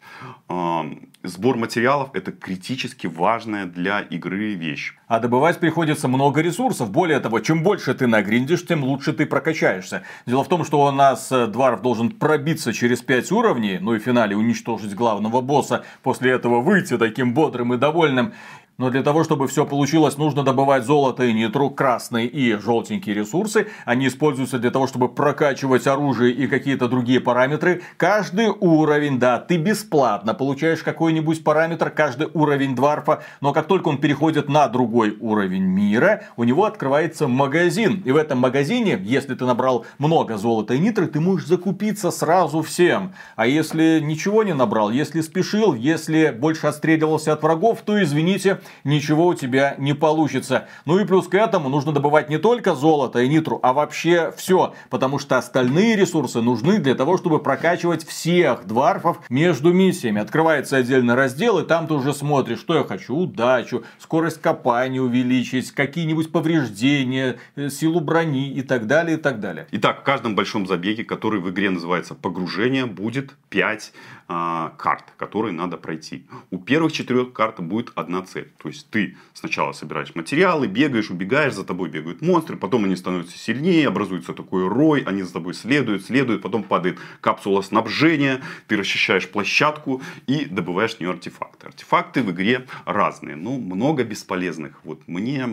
А, 0.48 0.86
Сбор 1.26 1.56
материалов 1.56 2.10
это 2.14 2.30
критически 2.30 3.06
важная 3.08 3.66
для 3.66 4.00
игры 4.00 4.54
вещь. 4.54 4.94
А 5.08 5.18
добывать 5.18 5.58
приходится 5.58 6.08
много 6.08 6.40
ресурсов. 6.40 6.90
Более 6.90 7.18
того, 7.20 7.40
чем 7.40 7.62
больше 7.62 7.94
ты 7.94 8.06
нагриндишь, 8.06 8.64
тем 8.64 8.84
лучше 8.84 9.12
ты 9.12 9.26
прокачаешься. 9.26 10.02
Дело 10.26 10.44
в 10.44 10.48
том, 10.48 10.64
что 10.64 10.84
у 10.84 10.90
нас 10.90 11.30
э, 11.32 11.46
Дварф 11.48 11.82
должен 11.82 12.10
пробиться 12.10 12.72
через 12.72 13.02
5 13.02 13.32
уровней, 13.32 13.78
ну 13.80 13.94
и 13.94 13.98
в 13.98 14.02
финале 14.02 14.36
уничтожить 14.36 14.94
главного 14.94 15.40
босса, 15.40 15.84
после 16.02 16.30
этого 16.30 16.60
выйти 16.60 16.96
таким 16.96 17.34
бодрым 17.34 17.74
и 17.74 17.76
довольным. 17.76 18.32
Но 18.78 18.90
для 18.90 19.02
того, 19.02 19.25
чтобы 19.25 19.49
все 19.49 19.64
получилось, 19.64 20.18
нужно 20.18 20.42
добывать 20.42 20.85
золото 20.85 21.25
и 21.25 21.33
нитру, 21.33 21.71
красные 21.71 22.26
и 22.26 22.54
желтенькие 22.56 23.14
ресурсы. 23.14 23.68
Они 23.87 24.06
используются 24.06 24.59
для 24.59 24.71
того, 24.71 24.87
чтобы 24.87 25.09
прокачивать 25.09 25.87
оружие 25.87 26.33
и 26.33 26.47
какие-то 26.47 26.87
другие 26.87 27.21
параметры. 27.21 27.83
Каждый 27.97 28.49
уровень, 28.49 29.18
да, 29.18 29.38
ты 29.38 29.56
бесплатно 29.56 30.35
получаешь 30.35 30.83
какой-нибудь 30.83 31.42
параметр, 31.42 31.88
каждый 31.88 32.28
уровень 32.35 32.75
дварфа. 32.75 33.23
Но 33.40 33.54
как 33.54 33.66
только 33.66 33.88
он 33.88 33.97
переходит 33.99 34.50
на 34.50 34.68
другой 34.68 35.16
уровень 35.21 35.64
мира, 35.64 36.25
у 36.37 36.45
него 36.45 36.66
открывается 36.66 37.28
магазин. 37.28 38.02
И 38.04 38.12
в 38.12 38.16
этом 38.16 38.38
магазине, 38.40 39.00
если 39.02 39.35
ты 39.35 39.47
набрал 39.47 39.87
много 39.97 40.37
золота 40.37 40.75
и 40.75 40.78
нитры, 40.78 41.06
ты 41.06 41.18
можешь 41.18 41.49
закупиться 41.49 42.11
сразу 42.11 42.61
всем. 42.61 43.14
А 43.37 43.47
если 43.47 44.00
ничего 44.00 44.42
не 44.42 44.52
набрал, 44.52 44.90
если 44.90 45.23
спешил, 45.23 45.73
если 45.73 46.28
больше 46.30 46.66
отстреливался 46.66 47.33
от 47.33 47.42
врагов, 47.42 47.80
то 47.80 48.02
извините, 48.02 48.61
ничего 48.85 49.26
у 49.26 49.35
тебя 49.35 49.75
не 49.78 49.94
получится. 49.94 50.68
Ну 50.85 50.99
и 50.99 51.04
плюс 51.04 51.28
к 51.28 51.35
этому 51.35 51.68
нужно 51.68 51.92
добывать 51.92 52.28
не 52.28 52.38
только 52.38 52.75
золото 52.75 53.20
и 53.20 53.28
нитру, 53.28 53.58
а 53.62 53.73
вообще 53.73 54.32
все. 54.37 54.75
Потому 54.90 55.18
что 55.18 55.38
остальные 55.38 55.96
ресурсы 55.96 56.40
нужны 56.40 56.78
для 56.78 56.94
того, 56.94 57.16
чтобы 57.16 57.38
прокачивать 57.38 58.06
всех 58.06 58.66
дварфов 58.66 59.20
между 59.28 59.73
миссиями. 59.73 60.20
Открывается 60.20 60.76
отдельный 60.76 61.14
раздел, 61.14 61.58
и 61.58 61.66
там 61.66 61.87
ты 61.87 61.94
уже 61.94 62.12
смотришь, 62.12 62.61
что 62.61 62.76
я 62.76 62.85
хочу. 62.85 63.14
Удачу, 63.16 63.85
скорость 63.99 64.40
копания 64.40 65.00
увеличить, 65.00 65.73
какие-нибудь 65.73 66.32
повреждения, 66.32 67.38
э, 67.56 67.68
силу 67.68 68.00
брони 68.00 68.52
и 68.52 68.62
так 68.62 68.87
далее, 68.87 69.16
и 69.16 69.20
так 69.20 69.40
далее. 69.40 69.66
Итак, 69.73 70.00
в 70.00 70.02
каждом 70.02 70.35
большом 70.35 70.66
забеге, 70.66 71.04
который 71.04 71.40
в 71.40 71.50
игре 71.50 71.70
называется 71.70 72.14
погружение, 72.14 72.87
будет 72.87 73.35
5 73.50 73.92
а, 74.28 74.73
карт, 74.76 75.04
которые 75.16 75.52
надо 75.52 75.76
пройти. 75.76 76.26
У 76.50 76.58
первых 76.58 76.92
четырех 76.92 77.32
карт 77.32 77.61
будет 77.61 77.92
одна 77.94 78.23
цель. 78.23 78.50
То 78.62 78.68
есть 78.68 78.90
ты 78.90 79.16
сначала 79.34 79.72
собираешь 79.72 80.14
материалы, 80.14 80.66
бегаешь, 80.66 81.10
убегаешь, 81.10 81.54
за 81.54 81.64
тобой 81.64 81.88
бегают 81.88 82.22
монстры, 82.22 82.56
потом 82.56 82.84
они 82.84 82.96
становятся 82.96 83.38
сильнее, 83.38 83.88
образуется 83.88 84.32
такой 84.32 84.66
рой, 84.68 85.02
они 85.06 85.22
за 85.22 85.32
тобой 85.32 85.54
следуют, 85.54 86.04
следуют, 86.04 86.42
потом 86.42 86.62
падает 86.62 86.98
капсула 87.20 87.62
снабжения, 87.62 88.40
ты 88.66 88.76
расчищаешь 88.76 89.28
площадку 89.28 90.02
и 90.26 90.46
добываешь 90.46 90.96
в 90.96 91.00
нее 91.00 91.10
артефакты. 91.10 91.66
Артефакты 91.66 92.22
в 92.22 92.30
игре 92.30 92.66
разные, 92.84 93.36
но 93.36 93.58
много 93.58 94.04
бесполезных. 94.04 94.80
Вот 94.84 95.06
мне, 95.06 95.46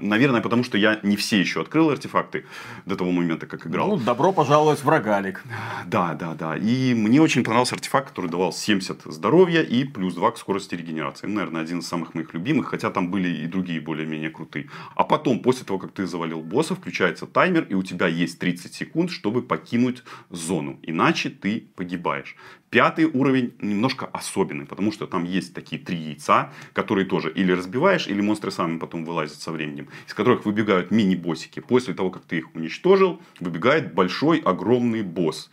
наверное, 0.00 0.40
потому 0.40 0.64
что 0.64 0.78
я 0.78 0.98
не 1.02 1.16
все 1.16 1.40
еще 1.40 1.60
открыл 1.60 1.90
артефакты 1.90 2.46
до 2.84 2.96
того 2.96 3.12
момента, 3.12 3.46
как 3.46 3.66
играл. 3.66 3.88
Ну, 3.88 3.96
добро 3.98 4.32
пожаловать 4.32 4.82
в 4.82 4.88
рогалик. 4.88 5.44
Да, 5.86 6.14
да, 6.14 6.34
да. 6.34 6.56
И 6.56 6.94
мне 6.94 7.20
очень 7.20 7.44
понравился 7.44 7.74
артефакт, 7.74 8.08
который 8.08 8.30
давал 8.30 8.52
70 8.52 9.02
здоровья 9.04 9.62
и 9.62 9.84
плюс 9.84 10.14
2 10.14 10.30
к 10.32 10.38
скорости 10.38 10.74
регенерации. 10.74 11.26
Наверное, 11.26 11.62
один 11.62 11.78
из 11.78 11.86
самых 11.86 12.14
моих 12.14 12.32
любимых, 12.34 12.45
хотя 12.62 12.90
там 12.90 13.10
были 13.10 13.28
и 13.28 13.46
другие 13.46 13.80
более-менее 13.80 14.30
крутые. 14.30 14.68
А 14.94 15.04
потом, 15.04 15.40
после 15.40 15.64
того, 15.64 15.78
как 15.78 15.92
ты 15.92 16.06
завалил 16.06 16.40
босса, 16.42 16.74
включается 16.74 17.26
таймер, 17.26 17.64
и 17.64 17.74
у 17.74 17.82
тебя 17.82 18.06
есть 18.06 18.38
30 18.38 18.74
секунд, 18.74 19.10
чтобы 19.10 19.42
покинуть 19.42 20.02
зону. 20.30 20.78
Иначе 20.82 21.30
ты 21.30 21.68
погибаешь. 21.76 22.36
Пятый 22.70 23.04
уровень 23.04 23.54
немножко 23.60 24.06
особенный, 24.06 24.66
потому 24.66 24.92
что 24.92 25.06
там 25.06 25.24
есть 25.24 25.54
такие 25.54 25.80
три 25.80 25.96
яйца, 25.96 26.52
которые 26.72 27.06
тоже 27.06 27.30
или 27.30 27.52
разбиваешь, 27.52 28.08
или 28.08 28.20
монстры 28.20 28.50
сами 28.50 28.78
потом 28.78 29.04
вылазят 29.04 29.40
со 29.40 29.52
временем, 29.52 29.88
из 30.06 30.14
которых 30.14 30.44
выбегают 30.44 30.90
мини-боссики. 30.90 31.60
После 31.60 31.94
того, 31.94 32.10
как 32.10 32.24
ты 32.24 32.38
их 32.38 32.54
уничтожил, 32.54 33.20
выбегает 33.40 33.94
большой, 33.94 34.38
огромный 34.40 35.02
босс. 35.02 35.50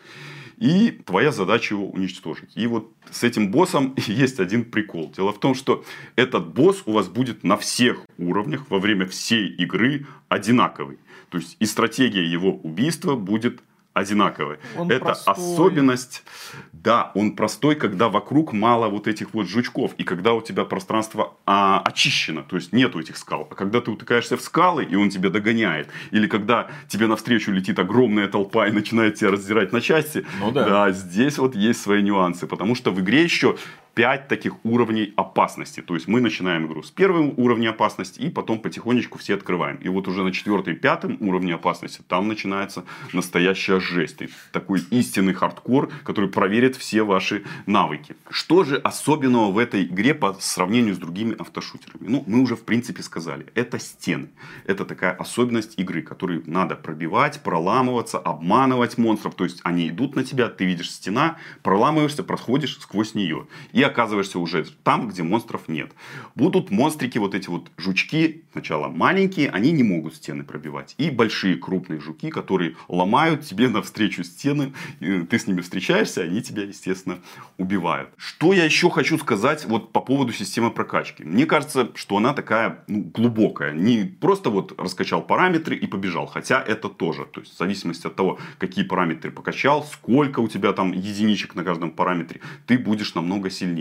И 0.58 0.92
твоя 0.92 1.32
задача 1.32 1.76
его 1.76 1.90
уничтожить. 1.90 2.52
И 2.56 2.68
вот 2.68 2.92
с 3.12 3.24
этим 3.24 3.52
боссом 3.52 3.96
есть 4.08 4.40
один 4.40 4.66
прикол. 4.66 5.12
Дело 5.16 5.34
в 5.34 5.40
том, 5.40 5.56
что 5.56 5.84
этот 6.16 6.54
босс 6.54 6.84
у 6.86 6.92
вас 6.94 7.08
будет 7.08 7.44
на 7.44 7.58
всех 7.58 8.00
уровнях 8.18 8.70
во 8.70 8.80
время 8.80 9.06
всей 9.06 9.48
игры 9.48 10.06
одинаковый. 10.30 10.98
То 11.30 11.38
есть 11.38 11.58
и 11.60 11.66
стратегия 11.66 12.26
его 12.26 12.56
убийства 12.56 13.16
будет 13.16 13.62
одинаковые. 13.94 14.60
Он 14.78 14.92
Это 14.92 15.06
простой. 15.06 15.34
особенность. 15.34 16.24
Да, 16.72 17.12
он 17.16 17.36
простой, 17.36 17.76
когда 17.76 18.10
вокруг 18.10 18.52
мало 18.52 18.90
вот 18.90 19.08
этих 19.08 19.34
вот 19.34 19.48
жучков. 19.48 19.94
И 19.98 20.04
когда 20.04 20.34
у 20.34 20.42
тебя 20.42 20.66
пространство 20.66 21.36
а, 21.46 21.82
очищено. 21.86 22.44
То 22.44 22.56
есть 22.56 22.74
нету 22.74 23.00
этих 23.00 23.18
скал. 23.18 23.48
А 23.50 23.56
когда 23.56 23.82
ты 23.82 23.92
утыкаешься 23.92 24.36
в 24.36 24.42
скалы, 24.42 24.84
и 24.84 24.96
он 24.96 25.10
тебя 25.10 25.30
догоняет. 25.30 25.90
Или 26.12 26.28
когда 26.28 26.68
тебе 26.88 27.08
навстречу 27.08 27.52
летит 27.52 27.80
огромная 27.80 28.28
толпа 28.28 28.68
и 28.68 28.72
начинает 28.72 29.16
тебя 29.16 29.32
раздирать 29.32 29.72
на 29.72 29.82
части. 29.82 30.26
Ну 30.40 30.52
да. 30.52 30.92
здесь 30.92 31.38
вот 31.38 31.56
есть 31.56 31.82
свои 31.82 32.02
нюансы. 32.02 32.48
Потому 32.48 32.76
что 32.76 32.92
в 32.92 33.00
игре 33.00 33.24
еще 33.24 33.58
5 33.96 34.28
таких 34.28 34.54
уровней 34.66 35.14
опасности. 35.16 35.82
То 35.82 35.94
есть 35.94 36.08
мы 36.08 36.20
начинаем 36.22 36.66
игру 36.66 36.82
с 36.82 36.92
первого 36.92 37.34
уровня 37.38 37.70
опасности 37.70 38.20
и 38.20 38.30
потом 38.30 38.60
потихонечку 38.60 39.20
все 39.20 39.36
открываем. 39.36 39.78
И 39.78 39.90
вот 39.90 40.08
уже 40.08 40.24
на 40.24 40.32
четвертый, 40.32 40.76
пятом 40.76 41.18
уровне 41.20 41.54
опасности 41.54 42.02
там 42.08 42.28
начинается 42.28 42.84
настоящая 43.14 43.80
жесть. 43.80 44.22
И 44.22 44.30
такой 44.52 44.82
истинный 44.90 45.34
хардкор, 45.34 45.92
который 46.04 46.30
проверит 46.30 46.76
все 46.76 47.04
ваши 47.04 47.44
навыки. 47.66 48.16
Что 48.30 48.64
же 48.64 48.78
особенного 48.78 49.52
в 49.52 49.58
этой 49.58 49.84
игре 49.84 50.14
по 50.14 50.34
сравнению 50.40 50.96
с 50.96 50.98
другими 50.98 51.36
автошутерами? 51.38 52.08
Ну, 52.08 52.24
мы 52.26 52.42
уже 52.42 52.56
в 52.56 52.64
принципе 52.64 53.04
сказали. 53.04 53.48
Это 53.54 53.80
стены. 53.80 54.30
Это 54.66 54.86
такая 54.86 55.12
особенность 55.12 55.78
игры, 55.78 56.02
которую 56.02 56.44
надо 56.48 56.76
пробивать, 56.76 57.42
проламываться, 57.44 58.18
обманывать 58.18 58.98
монстров. 58.98 59.36
То 59.36 59.44
есть 59.44 59.60
они 59.64 59.90
идут 59.90 60.16
на 60.16 60.24
тебя, 60.24 60.50
ты 60.50 60.66
видишь 60.66 60.92
стена, 60.92 61.38
проламываешься, 61.62 62.24
проходишь 62.24 62.78
сквозь 62.80 63.14
нее. 63.14 63.48
И 63.72 63.83
оказываешься 63.84 64.40
уже 64.40 64.66
там, 64.84 65.08
где 65.08 65.24
монстров 65.24 65.68
нет. 65.68 65.92
Будут 66.36 66.72
монстрики, 66.72 67.18
вот 67.18 67.36
эти 67.36 67.50
вот 67.50 67.72
жучки, 67.78 68.44
сначала 68.52 68.88
маленькие, 68.88 69.50
они 69.50 69.72
не 69.72 69.84
могут 69.84 70.16
стены 70.16 70.44
пробивать. 70.44 70.96
И 70.98 71.10
большие 71.10 71.56
крупные 71.56 72.00
жуки, 72.00 72.30
которые 72.30 72.76
ломают 72.88 73.46
тебе 73.46 73.70
навстречу 73.70 74.24
стены. 74.24 74.74
Ты 75.00 75.40
с 75.40 75.48
ними 75.48 75.62
встречаешься, 75.62 76.22
они 76.22 76.42
тебя, 76.42 76.64
естественно, 76.64 77.20
убивают. 77.58 78.10
Что 78.18 78.54
я 78.54 78.66
еще 78.66 78.90
хочу 78.90 79.18
сказать 79.18 79.66
вот 79.66 79.92
по 79.92 80.02
поводу 80.02 80.34
системы 80.34 80.72
прокачки. 80.72 81.24
Мне 81.24 81.46
кажется, 81.46 81.92
что 81.96 82.18
она 82.18 82.34
такая 82.34 82.84
ну, 82.88 83.02
глубокая. 83.02 83.74
Не 83.74 84.04
просто 84.06 84.50
вот 84.50 84.80
раскачал 84.80 85.22
параметры 85.22 85.76
и 85.76 85.88
побежал. 85.88 86.28
Хотя 86.28 86.62
это 86.62 86.90
тоже. 86.90 87.26
То 87.26 87.42
есть 87.42 87.54
в 87.54 87.58
зависимости 87.58 88.08
от 88.08 88.16
того, 88.16 88.40
какие 88.58 88.86
параметры 88.86 89.32
покачал, 89.32 89.84
сколько 89.84 90.40
у 90.40 90.48
тебя 90.48 90.74
там 90.74 90.92
единичек 90.92 91.56
на 91.56 91.64
каждом 91.64 91.92
параметре, 91.92 92.42
ты 92.66 92.78
будешь 92.78 93.16
намного 93.16 93.50
сильнее. 93.50 93.73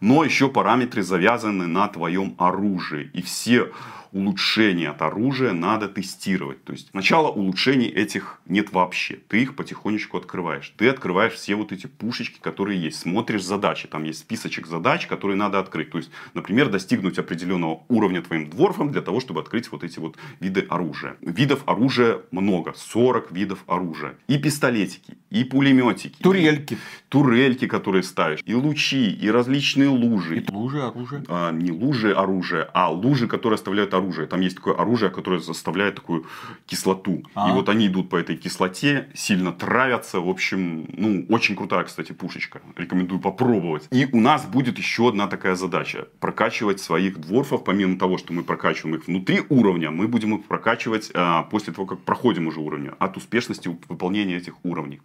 Но 0.00 0.24
еще 0.24 0.48
параметры 0.48 1.02
завязаны 1.02 1.66
на 1.66 1.88
твоем 1.88 2.34
оружии. 2.38 3.10
И 3.12 3.22
все 3.22 3.70
улучшения 4.12 4.90
от 4.90 5.02
оружия 5.02 5.52
надо 5.52 5.88
тестировать. 5.88 6.62
То 6.64 6.72
есть 6.72 6.90
сначала 6.90 7.28
улучшений 7.28 7.88
этих 7.88 8.40
нет 8.46 8.72
вообще. 8.72 9.18
Ты 9.28 9.42
их 9.42 9.56
потихонечку 9.56 10.16
открываешь. 10.16 10.72
Ты 10.76 10.88
открываешь 10.88 11.32
все 11.32 11.54
вот 11.54 11.72
эти 11.72 11.86
пушечки, 11.86 12.38
которые 12.40 12.80
есть. 12.80 13.00
Смотришь 13.00 13.42
задачи. 13.42 13.88
Там 13.88 14.04
есть 14.04 14.20
списочек 14.20 14.66
задач, 14.66 15.06
которые 15.06 15.36
надо 15.36 15.58
открыть. 15.58 15.90
То 15.90 15.98
есть, 15.98 16.10
например, 16.34 16.68
достигнуть 16.68 17.18
определенного 17.18 17.82
уровня 17.88 18.22
твоим 18.22 18.50
дворфом 18.50 18.92
для 18.92 19.00
того, 19.00 19.20
чтобы 19.20 19.40
открыть 19.40 19.72
вот 19.72 19.84
эти 19.84 19.98
вот 19.98 20.16
виды 20.40 20.66
оружия. 20.68 21.16
Видов 21.20 21.62
оружия 21.66 22.20
много. 22.30 22.74
40 22.76 23.32
видов 23.32 23.64
оружия. 23.66 24.14
И 24.28 24.38
пистолетики, 24.38 25.14
и 25.30 25.44
пулеметики. 25.44 26.22
Турельки. 26.22 26.74
И 26.74 26.78
турельки, 27.08 27.66
которые 27.66 28.02
ставишь. 28.02 28.40
И 28.44 28.54
лучи, 28.54 29.10
и 29.10 29.30
различные 29.30 29.88
лужи. 29.88 30.40
И 30.40 30.52
лужи 30.52 30.82
оружия. 30.82 31.24
А, 31.28 31.50
не 31.50 31.72
лужи 31.72 32.12
оружия, 32.12 32.68
а 32.74 32.90
лужи, 32.90 33.26
которые 33.26 33.54
оставляют 33.56 33.94
оружие. 33.94 34.01
Там 34.26 34.40
есть 34.40 34.56
такое 34.56 34.74
оружие, 34.74 35.10
которое 35.10 35.40
заставляет 35.40 35.96
такую 35.96 36.26
кислоту. 36.66 37.22
А. 37.34 37.50
И 37.50 37.52
вот 37.52 37.68
они 37.68 37.86
идут 37.86 38.08
по 38.08 38.16
этой 38.16 38.36
кислоте, 38.36 39.08
сильно 39.14 39.52
травятся. 39.52 40.20
В 40.20 40.28
общем, 40.28 40.86
ну, 40.96 41.26
очень 41.28 41.56
крутая, 41.56 41.84
кстати, 41.84 42.12
пушечка. 42.12 42.60
Рекомендую 42.76 43.20
попробовать. 43.20 43.88
И 43.90 44.08
у 44.12 44.20
нас 44.20 44.44
будет 44.44 44.78
еще 44.78 45.08
одна 45.08 45.26
такая 45.26 45.54
задача. 45.54 46.08
Прокачивать 46.20 46.80
своих 46.80 47.18
дворфов, 47.18 47.64
помимо 47.64 47.98
того, 47.98 48.18
что 48.18 48.32
мы 48.32 48.42
прокачиваем 48.42 48.96
их 48.96 49.06
внутри 49.06 49.42
уровня, 49.48 49.90
мы 49.90 50.08
будем 50.08 50.34
их 50.34 50.44
прокачивать 50.46 51.10
а, 51.14 51.42
после 51.44 51.72
того, 51.72 51.86
как 51.86 52.00
проходим 52.00 52.46
уже 52.46 52.60
уровни. 52.60 52.90
От 52.98 53.16
успешности 53.16 53.68
выполнения 53.88 54.36
этих 54.36 54.54
уровней. 54.64 55.00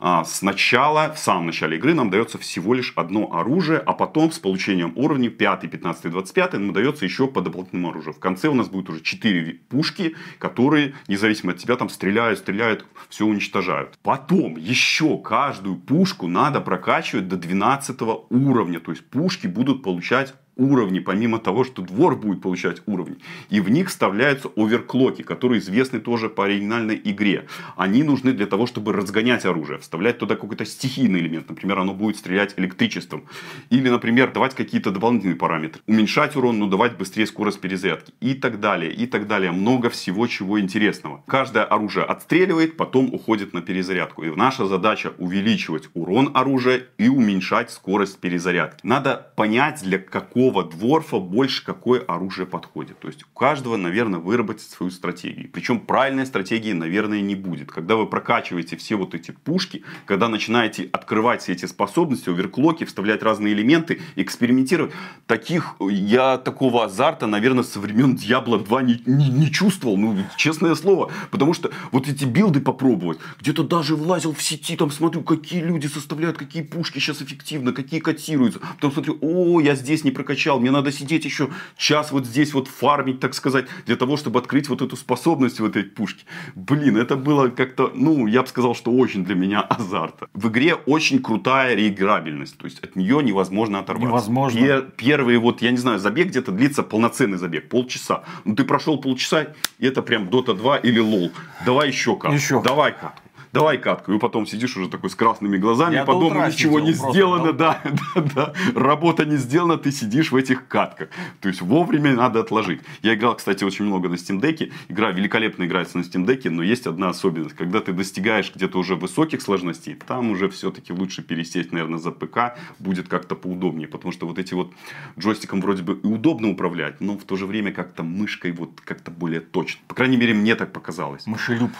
А, 0.00 0.24
сначала, 0.24 1.12
в 1.12 1.18
самом 1.18 1.46
начале 1.46 1.76
игры 1.76 1.94
нам 1.94 2.10
дается 2.10 2.38
всего 2.38 2.74
лишь 2.74 2.92
одно 2.96 3.32
оружие, 3.32 3.78
а 3.78 3.92
потом 3.92 4.32
с 4.32 4.38
получением 4.38 4.92
уровней 4.96 5.28
5, 5.28 5.70
15, 5.70 6.10
25 6.10 6.52
нам 6.54 6.72
дается 6.72 7.04
еще 7.04 7.26
по 7.26 7.40
дополнительному 7.40 7.90
оружию. 7.90 8.14
В 8.14 8.18
конце 8.18 8.48
у 8.48 8.54
нас 8.54 8.68
будет 8.68 8.90
уже 8.90 9.00
4 9.00 9.52
пушки, 9.68 10.14
которые, 10.38 10.94
независимо 11.08 11.52
от 11.52 11.58
тебя, 11.58 11.76
там 11.76 11.88
стреляют, 11.88 12.38
стреляют, 12.38 12.86
все 13.08 13.26
уничтожают. 13.26 13.98
Потом 14.02 14.56
еще 14.56 15.18
каждую 15.18 15.76
пушку 15.76 16.26
надо 16.28 16.60
прокачивать 16.60 17.28
до 17.28 17.36
12 17.36 18.00
уровня. 18.30 18.80
То 18.80 18.90
есть 18.92 19.08
пушки 19.08 19.46
будут 19.46 19.82
получать 19.82 20.34
уровни, 20.56 20.98
помимо 20.98 21.38
того, 21.38 21.64
что 21.64 21.82
двор 21.82 22.16
будет 22.16 22.40
получать 22.42 22.82
уровни. 22.86 23.16
И 23.50 23.60
в 23.60 23.68
них 23.68 23.88
вставляются 23.88 24.48
оверклоки, 24.56 25.22
которые 25.22 25.60
известны 25.60 26.00
тоже 26.00 26.28
по 26.28 26.44
оригинальной 26.44 27.00
игре. 27.02 27.46
Они 27.76 28.02
нужны 28.02 28.32
для 28.32 28.46
того, 28.46 28.66
чтобы 28.66 28.92
разгонять 28.92 29.44
оружие, 29.44 29.78
вставлять 29.78 30.18
туда 30.18 30.36
какой-то 30.36 30.64
стихийный 30.64 31.20
элемент. 31.20 31.48
Например, 31.48 31.78
оно 31.78 31.94
будет 31.94 32.16
стрелять 32.16 32.54
электричеством. 32.56 33.24
Или, 33.70 33.88
например, 33.88 34.32
давать 34.32 34.54
какие-то 34.54 34.90
дополнительные 34.90 35.36
параметры. 35.36 35.82
Уменьшать 35.86 36.36
урон, 36.36 36.58
но 36.58 36.66
давать 36.66 36.96
быстрее 36.96 37.26
скорость 37.26 37.60
перезарядки. 37.60 38.12
И 38.20 38.34
так 38.34 38.60
далее, 38.60 38.92
и 38.92 39.06
так 39.06 39.26
далее. 39.26 39.52
Много 39.52 39.90
всего 39.90 40.26
чего 40.26 40.60
интересного. 40.60 41.22
Каждое 41.26 41.64
оружие 41.64 42.04
отстреливает, 42.04 42.76
потом 42.76 43.12
уходит 43.12 43.52
на 43.54 43.62
перезарядку. 43.62 44.24
И 44.24 44.34
наша 44.34 44.66
задача 44.66 45.12
увеличивать 45.18 45.88
урон 45.94 46.30
оружия 46.34 46.82
и 46.98 47.08
уменьшать 47.08 47.70
скорость 47.70 48.18
перезарядки. 48.18 48.80
Надо 48.82 49.32
понять, 49.36 49.82
для 49.82 49.98
какого 49.98 50.43
какого 50.44 50.64
дворфа 50.64 51.18
больше 51.18 51.64
какое 51.64 52.00
оружие 52.00 52.46
подходит. 52.46 52.98
То 52.98 53.08
есть 53.08 53.22
у 53.22 53.38
каждого, 53.38 53.76
наверное, 53.76 54.20
выработать 54.20 54.62
свою 54.62 54.90
стратегию. 54.90 55.48
Причем 55.50 55.80
правильной 55.80 56.26
стратегии, 56.26 56.72
наверное, 56.72 57.20
не 57.20 57.34
будет. 57.34 57.70
Когда 57.70 57.96
вы 57.96 58.06
прокачиваете 58.06 58.76
все 58.76 58.96
вот 58.96 59.14
эти 59.14 59.30
пушки, 59.30 59.84
когда 60.04 60.28
начинаете 60.28 60.88
открывать 60.92 61.42
все 61.42 61.52
эти 61.52 61.66
способности, 61.66 62.28
оверклоки, 62.28 62.84
вставлять 62.84 63.22
разные 63.22 63.54
элементы, 63.54 64.02
экспериментировать, 64.16 64.92
таких, 65.26 65.76
я 65.80 66.36
такого 66.36 66.84
азарта, 66.84 67.26
наверное, 67.26 67.64
со 67.64 67.80
времен 67.80 68.14
Diablo 68.14 68.62
2 68.62 68.82
не, 68.82 69.02
не, 69.06 69.30
не 69.30 69.50
чувствовал. 69.50 69.96
Ну, 69.96 70.16
честное 70.36 70.74
слово. 70.74 71.10
Потому 71.30 71.54
что 71.54 71.70
вот 71.90 72.06
эти 72.08 72.24
билды 72.24 72.60
попробовать, 72.60 73.18
где-то 73.40 73.62
даже 73.62 73.96
влазил 73.96 74.34
в 74.34 74.42
сети, 74.42 74.76
там 74.76 74.90
смотрю, 74.90 75.22
какие 75.22 75.62
люди 75.62 75.86
составляют, 75.86 76.36
какие 76.36 76.62
пушки 76.62 76.98
сейчас 76.98 77.22
эффективно, 77.22 77.72
какие 77.72 78.00
котируются. 78.00 78.60
Потом 78.74 78.92
смотрю, 78.92 79.18
о, 79.22 79.60
я 79.60 79.74
здесь 79.74 80.04
не 80.04 80.10
прокачал 80.10 80.33
прокачал, 80.34 80.60
мне 80.60 80.70
надо 80.70 80.90
сидеть 80.92 81.24
еще 81.24 81.50
час 81.76 82.12
вот 82.12 82.26
здесь 82.26 82.54
вот 82.54 82.68
фармить, 82.68 83.20
так 83.20 83.34
сказать, 83.34 83.66
для 83.86 83.96
того, 83.96 84.16
чтобы 84.16 84.40
открыть 84.40 84.68
вот 84.68 84.82
эту 84.82 84.96
способность 84.96 85.60
в 85.60 85.64
этой 85.64 85.84
пушке. 85.84 86.24
Блин, 86.54 86.96
это 86.96 87.16
было 87.16 87.48
как-то, 87.48 87.92
ну, 87.94 88.26
я 88.26 88.42
бы 88.42 88.48
сказал, 88.48 88.74
что 88.74 88.90
очень 88.90 89.24
для 89.24 89.34
меня 89.34 89.60
азарта. 89.70 90.26
В 90.34 90.48
игре 90.48 90.74
очень 90.74 91.20
крутая 91.22 91.74
реиграбельность, 91.76 92.58
то 92.58 92.64
есть 92.64 92.80
от 92.80 92.96
нее 92.96 93.22
невозможно 93.22 93.78
оторваться. 93.78 94.08
Невозможно. 94.08 94.60
Пер, 94.60 94.82
первые 94.96 95.38
вот, 95.38 95.62
я 95.62 95.70
не 95.70 95.78
знаю, 95.78 95.98
забег 95.98 96.28
где-то 96.28 96.52
длится 96.52 96.82
полноценный 96.82 97.38
забег, 97.38 97.68
полчаса. 97.68 98.24
Ну, 98.44 98.54
ты 98.54 98.64
прошел 98.64 99.00
полчаса, 99.00 99.48
и 99.78 99.86
это 99.86 100.02
прям 100.02 100.28
Dota 100.28 100.54
2 100.54 100.78
или 100.78 101.00
LoL. 101.00 101.30
Давай 101.64 101.88
еще 101.88 102.16
как. 102.16 102.32
Еще. 102.32 102.60
Давай 102.62 102.92
как 102.92 103.23
давай 103.54 103.78
катку. 103.78 104.12
И 104.12 104.18
потом 104.18 104.46
сидишь 104.46 104.76
уже 104.76 104.88
такой 104.88 105.08
с 105.08 105.14
красными 105.14 105.56
глазами, 105.56 105.94
Я 105.94 106.04
по 106.04 106.12
дому 106.12 106.46
ничего 106.46 106.80
не 106.80 106.92
сделано, 106.92 107.52
да, 107.52 107.80
да, 108.14 108.22
да, 108.34 108.54
работа 108.74 109.24
не 109.24 109.36
сделана, 109.36 109.78
ты 109.78 109.92
сидишь 109.92 110.32
в 110.32 110.36
этих 110.36 110.66
катках. 110.66 111.08
То 111.40 111.48
есть 111.48 111.62
вовремя 111.62 112.14
надо 112.14 112.40
отложить. 112.40 112.80
Я 113.02 113.14
играл, 113.14 113.36
кстати, 113.36 113.64
очень 113.64 113.84
много 113.84 114.08
на 114.08 114.14
Steam 114.14 114.40
Deck. 114.40 114.72
Игра 114.88 115.12
великолепно 115.12 115.64
играется 115.64 115.98
на 115.98 116.02
Steam 116.02 116.26
Deck, 116.26 116.50
но 116.50 116.62
есть 116.62 116.86
одна 116.86 117.10
особенность. 117.10 117.54
Когда 117.54 117.80
ты 117.80 117.92
достигаешь 117.92 118.52
где-то 118.54 118.78
уже 118.78 118.96
высоких 118.96 119.40
сложностей, 119.40 119.94
там 119.94 120.30
уже 120.30 120.48
все-таки 120.48 120.92
лучше 120.92 121.22
пересесть, 121.22 121.72
наверное, 121.72 121.98
за 121.98 122.10
ПК, 122.10 122.58
будет 122.80 123.08
как-то 123.08 123.36
поудобнее. 123.36 123.86
Потому 123.86 124.12
что 124.12 124.26
вот 124.26 124.38
эти 124.38 124.54
вот 124.54 124.72
джойстиком 125.18 125.60
вроде 125.60 125.82
бы 125.82 126.00
и 126.02 126.06
удобно 126.06 126.50
управлять, 126.50 127.00
но 127.00 127.16
в 127.16 127.22
то 127.22 127.36
же 127.36 127.46
время 127.46 127.72
как-то 127.72 128.02
мышкой 128.02 128.50
вот 128.50 128.80
как-то 128.80 129.12
более 129.12 129.40
точно. 129.40 129.80
По 129.86 129.94
крайней 129.94 130.16
мере, 130.16 130.34
мне 130.34 130.56
так 130.56 130.72
показалось. 130.72 131.26
Мышелюб. 131.26 131.70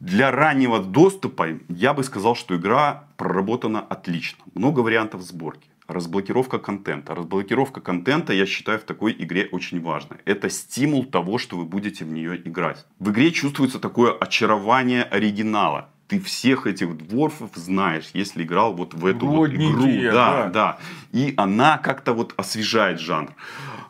Для 0.00 0.30
раннего 0.30 0.78
доступа 0.80 1.48
я 1.68 1.94
бы 1.94 2.04
сказал, 2.04 2.34
что 2.36 2.56
игра 2.56 3.04
проработана 3.16 3.80
отлично. 3.80 4.44
Много 4.54 4.80
вариантов 4.80 5.22
сборки. 5.22 5.68
Разблокировка 5.88 6.58
контента. 6.58 7.14
Разблокировка 7.14 7.80
контента, 7.80 8.32
я 8.32 8.44
считаю, 8.44 8.78
в 8.78 8.82
такой 8.82 9.14
игре 9.18 9.48
очень 9.52 9.80
важна. 9.80 10.16
Это 10.24 10.50
стимул 10.50 11.04
того, 11.04 11.38
что 11.38 11.56
вы 11.56 11.64
будете 11.64 12.04
в 12.04 12.08
нее 12.08 12.36
играть. 12.36 12.84
В 12.98 13.10
игре 13.10 13.30
чувствуется 13.30 13.78
такое 13.78 14.12
очарование 14.12 15.04
оригинала. 15.04 15.88
Ты 16.08 16.20
всех 16.20 16.66
этих 16.66 16.96
дворфов 16.98 17.50
знаешь, 17.54 18.10
если 18.12 18.42
играл 18.42 18.74
вот 18.74 18.94
в 18.94 19.06
эту 19.06 19.26
вот 19.26 19.50
игру. 19.50 19.86
Да, 20.12 20.12
да. 20.12 20.50
да. 20.50 20.78
И 21.12 21.34
она 21.36 21.78
как-то 21.78 22.12
вот 22.12 22.34
освежает 22.36 23.00
жанр. 23.00 23.30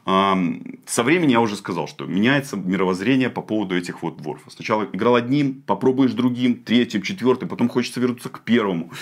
Со 0.07 1.03
временем 1.03 1.31
я 1.31 1.41
уже 1.41 1.57
сказал, 1.57 1.89
что 1.89 2.07
меняется 2.07 2.57
мировоззрение 2.57 3.29
по 3.29 3.43
поводу 3.43 3.77
этих 3.77 4.03
вот 4.05 4.17
дворфов. 4.19 4.53
Сначала 4.53 4.85
играл 4.93 5.17
одним, 5.17 5.63
попробуешь 5.63 6.13
другим, 6.13 6.63
третьим, 6.63 7.03
четвертым, 7.03 7.49
потом 7.49 7.69
хочется 7.69 7.99
вернуться 7.99 8.29
к 8.29 8.45
первому. 8.45 8.93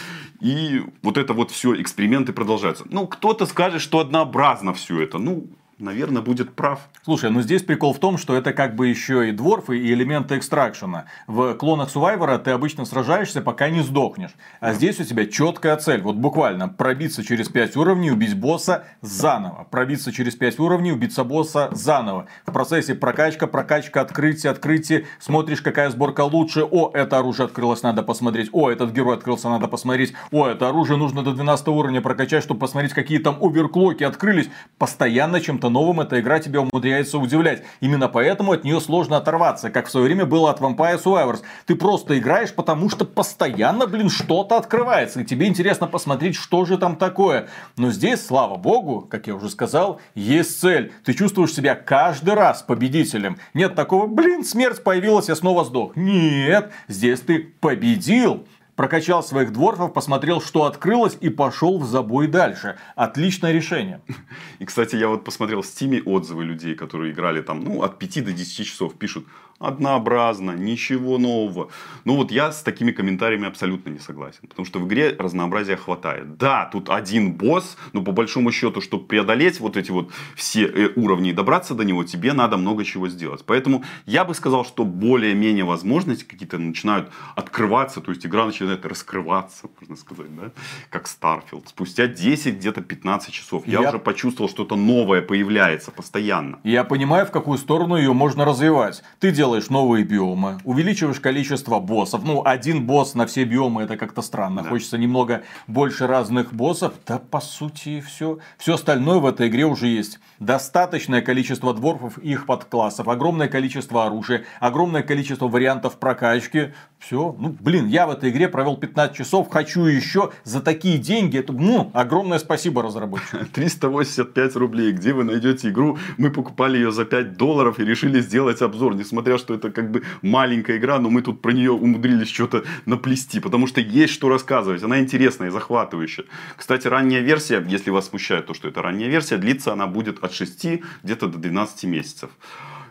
И 0.41 0.81
вот 1.03 1.19
это 1.19 1.35
вот 1.35 1.51
все, 1.51 1.79
эксперименты 1.79 2.33
продолжаются. 2.33 2.87
Ну, 2.89 3.07
кто-то 3.07 3.45
скажет, 3.45 3.83
что 3.83 3.99
однообразно 3.99 4.73
все 4.73 5.03
это. 5.03 5.19
Ну, 5.19 5.47
наверное, 5.85 6.23
будет 6.23 6.55
прав. 6.55 6.81
Слушай, 7.05 7.31
ну 7.31 7.43
здесь 7.43 7.63
прикол 7.63 7.93
в 7.93 8.01
том, 8.01 8.19
что 8.19 8.35
это 8.35 8.53
как 8.53 8.75
бы 8.75 8.89
еще 8.89 9.29
и 9.29 9.33
дворфы, 9.33 9.79
и 9.79 9.93
элементы 9.93 10.39
экстракшена. 10.39 11.05
В 11.27 11.55
клонах 11.55 11.91
Сувайвера 11.91 12.39
ты 12.39 12.51
обычно 12.51 12.85
сражаешься, 12.85 13.43
пока 13.43 13.69
не 13.69 13.83
сдохнешь. 13.83 14.35
А 14.61 14.73
здесь 14.73 14.99
у 14.99 15.05
тебя 15.05 15.27
четкая 15.27 15.77
цель. 15.77 16.03
Вот 16.03 16.17
буквально 16.17 16.69
пробиться 16.69 17.23
через 17.23 17.49
5 17.49 17.77
уровней, 17.77 18.11
убить 18.11 18.37
босса 18.37 18.85
заново. 19.03 19.67
Пробиться 19.71 20.11
через 20.13 20.35
5 20.35 20.59
уровней, 20.59 20.93
убиться 20.93 21.23
босса 21.25 21.69
заново. 21.73 22.27
В 22.47 22.53
процессе 22.53 22.95
прокачка, 22.95 23.47
прокачка, 23.47 24.01
открытие, 24.01 24.51
открытие. 24.51 25.07
Смотришь, 25.21 25.61
какая 25.61 25.91
сборка 25.91 26.23
лучше. 26.23 26.65
О, 26.65 26.91
это 26.93 27.19
оружие 27.19 27.45
открылось, 27.45 27.83
надо 27.83 28.03
посмотреть. 28.03 28.49
О, 28.53 28.71
этот 28.71 28.93
герой 28.93 29.17
открылся, 29.17 29.51
надо 29.51 29.69
посмотреть. 29.69 30.15
О, 30.31 30.49
это 30.49 30.69
оружие 30.69 30.97
нужно 30.97 31.23
до 31.23 31.33
12 31.33 31.69
уровня 31.69 32.01
прокачать, 32.01 32.43
чтобы 32.43 32.61
посмотреть, 32.61 32.95
какие 32.95 33.19
там 33.19 33.37
оверклоки 33.41 34.05
открылись. 34.05 34.49
Постоянно 34.79 35.41
чем-то 35.41 35.69
новым 35.75 36.01
эта 36.01 36.21
игра 36.21 36.39
тебя 36.39 36.61
умудряется 36.61 37.19
удивлять. 37.19 37.65
Именно 37.81 38.09
поэтому 38.09 38.53
от 38.53 38.65
нее 38.65 38.81
сложно 38.81 39.17
оторваться, 39.17 39.71
как 39.71 39.89
в 39.89 39.91
свое 39.91 40.07
время 40.07 40.25
было 40.25 40.51
от 40.51 40.61
Vampire 40.61 41.03
Survivors. 41.03 41.43
Ты 41.67 41.75
просто 41.75 42.17
играешь, 42.17 42.55
потому 42.55 42.89
что 42.89 43.05
постоянно, 43.05 43.87
блин, 43.87 44.09
что-то 44.09 44.57
открывается. 44.57 45.21
И 45.21 45.25
тебе 45.25 45.49
интересно 45.49 45.89
посмотреть, 45.89 46.37
что 46.37 46.65
же 46.65 46.79
там 46.79 46.97
такое. 46.97 47.49
Но 47.77 47.91
здесь, 47.91 48.25
слава 48.25 48.57
богу, 48.57 49.07
как 49.11 49.27
я 49.27 49.35
уже 49.35 49.51
сказал, 49.51 50.01
есть 50.15 50.61
цель. 50.61 50.93
Ты 51.05 51.13
чувствуешь 51.13 51.53
себя 51.53 51.75
каждый 51.75 52.35
раз 52.35 52.63
победителем. 52.63 53.37
Нет 53.53 53.75
такого, 53.75 54.07
блин, 54.07 54.45
смерть 54.45 54.83
появилась, 54.85 55.29
я 55.29 55.35
снова 55.35 55.65
сдох. 55.65 55.97
Нет, 55.97 56.71
здесь 56.87 57.21
ты 57.21 57.41
победил 57.61 58.47
прокачал 58.77 59.23
своих 59.23 59.53
дворфов, 59.53 59.93
посмотрел, 59.93 60.41
что 60.41 60.65
открылось 60.65 61.17
и 61.21 61.29
пошел 61.29 61.79
в 61.79 61.87
забой 61.87 62.27
дальше. 62.27 62.77
Отличное 62.97 63.53
решение. 63.53 64.01
И, 64.59 64.65
кстати, 64.65 64.97
я 64.97 65.09
вот 65.09 65.25
посмотрел 65.25 65.63
в 65.63 65.67
Стиме 65.67 66.03
отзывы 66.03 66.45
людей, 66.45 66.75
которые 66.75 67.13
играли 67.13 67.41
там, 67.41 67.63
ну, 67.63 67.83
от 67.83 67.99
5 67.99 68.25
до 68.25 68.33
10 68.33 68.67
часов. 68.67 68.95
Пишут, 68.95 69.27
однообразно, 69.65 70.53
ничего 70.53 71.19
нового. 71.19 71.71
Ну, 72.05 72.17
вот 72.17 72.31
я 72.31 72.53
с 72.53 72.63
такими 72.63 72.93
комментариями 72.93 73.47
абсолютно 73.47 73.91
не 73.91 73.99
согласен. 73.99 74.41
Потому 74.49 74.67
что 74.67 74.79
в 74.79 74.87
игре 74.87 75.15
разнообразия 75.19 75.77
хватает. 75.77 76.37
Да, 76.37 76.69
тут 76.73 76.91
один 76.91 77.33
босс, 77.33 77.77
но 77.93 78.03
по 78.03 78.13
большому 78.13 78.51
счету, 78.53 78.81
чтобы 78.81 79.07
преодолеть 79.07 79.61
вот 79.61 79.77
эти 79.77 79.91
вот 79.91 80.11
все 80.37 80.65
э, 80.65 80.91
уровни 80.97 81.31
и 81.31 81.33
добраться 81.33 81.75
до 81.75 81.85
него, 81.85 82.05
тебе 82.05 82.33
надо 82.33 82.57
много 82.57 82.85
чего 82.85 83.09
сделать. 83.09 83.45
Поэтому 83.47 83.85
я 84.07 84.25
бы 84.25 84.35
сказал, 84.35 84.65
что 84.65 84.85
более-менее 84.85 85.65
возможности 85.65 86.25
какие-то 86.25 86.59
начинают 86.59 87.11
открываться, 87.37 88.01
то 88.01 88.11
есть 88.11 88.27
игра 88.27 88.47
начинает 88.47 88.85
раскрываться, 88.85 89.69
можно 89.81 89.97
сказать, 89.97 90.35
да, 90.37 90.51
как 90.91 91.05
Starfield. 91.07 91.69
Спустя 91.69 92.07
10, 92.07 92.57
где-то 92.57 92.81
15 92.81 93.33
часов 93.33 93.67
я, 93.67 93.81
Я- 93.81 93.89
уже 93.89 93.99
почувствовал, 93.99 94.51
что-то 94.51 94.77
новое 94.77 95.23
появляется 95.23 95.91
постоянно. 95.91 96.59
Я 96.65 96.85
понимаю, 96.85 97.27
в 97.27 97.31
какую 97.31 97.59
сторону 97.59 97.97
ее 97.97 98.13
можно 98.13 98.45
развивать. 98.45 99.03
Ты 99.21 99.31
делаешь 99.31 99.54
новые 99.71 100.05
биомы, 100.05 100.59
увеличиваешь 100.65 101.21
количество 101.21 101.81
боссов. 101.81 102.23
Ну, 102.25 102.43
один 102.45 102.87
босс 102.87 103.15
на 103.15 103.27
все 103.27 103.45
биомы 103.45 103.83
это 103.83 103.97
как-то 103.97 104.23
странно. 104.23 104.63
Да. 104.63 104.69
Хочется 104.69 104.99
немного 104.99 105.43
больше 105.67 106.07
разных 106.07 106.53
боссов. 106.53 106.95
Да, 107.07 107.19
по 107.19 107.41
сути, 107.41 108.01
все. 108.01 108.39
Все 108.59 108.75
остальное 108.75 109.19
в 109.19 109.27
этой 109.27 109.49
игре 109.49 109.65
уже 109.65 109.87
есть. 109.87 110.19
Достаточное 110.39 111.23
количество 111.23 111.73
дворфов 111.73 112.19
и 112.23 112.33
их 112.33 112.47
подклассов, 112.47 113.09
огромное 113.09 113.49
количество 113.49 114.07
оружия, 114.07 114.45
огромное 114.61 115.03
количество 115.03 115.49
вариантов 115.49 115.99
прокачки. 115.99 116.73
Все. 116.99 117.35
Ну, 117.39 117.55
блин, 117.61 117.87
я 117.87 118.07
в 118.07 118.11
этой 118.11 118.31
игре 118.31 118.49
провел 118.49 118.77
15 118.77 119.17
часов, 119.17 119.49
хочу 119.51 119.85
еще 119.85 120.33
за 120.45 120.61
такие 120.61 120.99
деньги. 120.99 121.39
Это, 121.39 121.53
ну, 121.53 121.91
огромное 121.93 122.39
спасибо 122.39 122.83
разработчикам. 122.83 123.47
385 123.53 124.57
рублей. 124.57 124.93
Где 124.93 125.13
вы 125.13 125.25
найдете 125.25 125.69
игру? 125.69 125.99
Мы 126.17 126.31
покупали 126.31 126.79
ее 126.79 126.93
за 126.93 127.05
5 127.05 127.37
долларов 127.37 127.79
и 127.79 127.85
решили 127.85 128.21
сделать 128.21 128.63
обзор. 128.63 128.95
Несмотря, 128.95 129.39
что 129.45 129.55
это 129.55 129.71
как 129.71 129.91
бы 129.91 130.03
маленькая 130.23 130.79
игра, 130.79 130.99
но 130.99 131.11
мы 131.11 131.21
тут 131.21 131.43
про 131.43 131.53
нее 131.53 131.71
умудрились 131.71 132.31
что-то 132.31 132.65
наплести. 132.87 133.41
Потому 133.41 133.67
что 133.67 133.81
есть 133.83 134.15
что 134.15 134.31
рассказывать. 134.31 134.83
Она 134.83 135.01
интересная 135.01 135.49
и 135.49 135.51
захватывающая. 135.51 136.25
Кстати, 136.57 136.89
ранняя 136.89 137.21
версия, 137.21 137.63
если 137.69 137.91
вас 137.91 138.09
смущает 138.09 138.47
то, 138.47 138.55
что 138.55 138.69
это 138.69 138.81
ранняя 138.81 139.11
версия, 139.11 139.37
длится 139.37 139.73
она 139.73 139.87
будет 139.87 140.25
от 140.25 140.33
6 140.33 140.67
где-то 141.03 141.27
до 141.29 141.39
12 141.39 141.85
месяцев. 141.85 142.31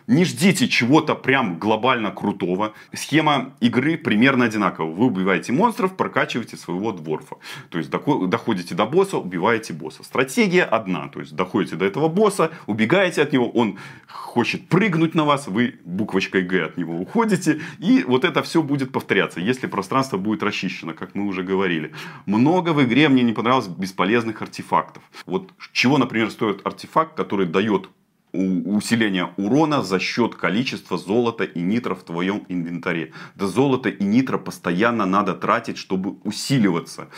Не 0.06 0.24
ждите 0.24 0.68
чего-то 0.68 1.14
прям 1.14 1.58
глобально 1.58 2.10
крутого. 2.10 2.74
Схема 2.92 3.54
игры 3.60 3.96
примерно 3.96 4.44
одинакова. 4.46 4.90
Вы 4.90 5.06
убиваете 5.06 5.52
монстров, 5.52 5.96
прокачиваете 5.96 6.56
своего 6.56 6.92
дворфа. 6.92 7.36
То 7.70 7.78
есть 7.78 7.90
доходите 7.90 8.74
до 8.74 8.86
босса, 8.86 9.18
убиваете 9.18 9.72
босса. 9.72 10.02
Стратегия 10.02 10.64
одна. 10.64 11.08
То 11.08 11.20
есть 11.20 11.34
доходите 11.34 11.76
до 11.76 11.84
этого 11.84 12.08
босса, 12.08 12.50
убегаете 12.66 13.22
от 13.22 13.32
него, 13.32 13.50
он 13.50 13.78
хочет 14.08 14.68
прыгнуть 14.68 15.14
на 15.14 15.24
вас, 15.24 15.46
вы 15.46 15.78
буквочкой 15.84 16.42
Г 16.42 16.64
от 16.64 16.76
него 16.76 16.98
уходите. 16.98 17.60
И 17.78 18.04
вот 18.06 18.24
это 18.24 18.42
все 18.42 18.62
будет 18.62 18.92
повторяться, 18.92 19.40
если 19.40 19.66
пространство 19.66 20.18
будет 20.18 20.42
расчищено, 20.42 20.92
как 20.92 21.14
мы 21.14 21.24
уже 21.24 21.42
говорили. 21.42 21.92
Много 22.26 22.70
в 22.70 22.82
игре 22.82 23.08
мне 23.08 23.22
не 23.22 23.32
понравилось 23.32 23.68
бесполезных 23.68 24.42
артефактов. 24.42 25.02
Вот 25.26 25.52
чего, 25.72 25.98
например, 25.98 26.30
стоит 26.30 26.66
артефакт, 26.66 27.16
который 27.16 27.46
дает 27.46 27.88
усиление 28.34 29.30
урона 29.36 29.82
за 29.82 29.98
счет 29.98 30.34
количества 30.34 30.98
золота 30.98 31.44
и 31.44 31.60
нитра 31.60 31.94
в 31.94 32.02
твоем 32.02 32.44
инвентаре. 32.48 33.12
Да 33.34 33.46
золото 33.46 33.88
и 33.88 34.04
нитро 34.04 34.38
постоянно 34.38 35.06
надо 35.06 35.34
тратить, 35.34 35.78
чтобы 35.78 36.16
усиливаться. 36.24 37.08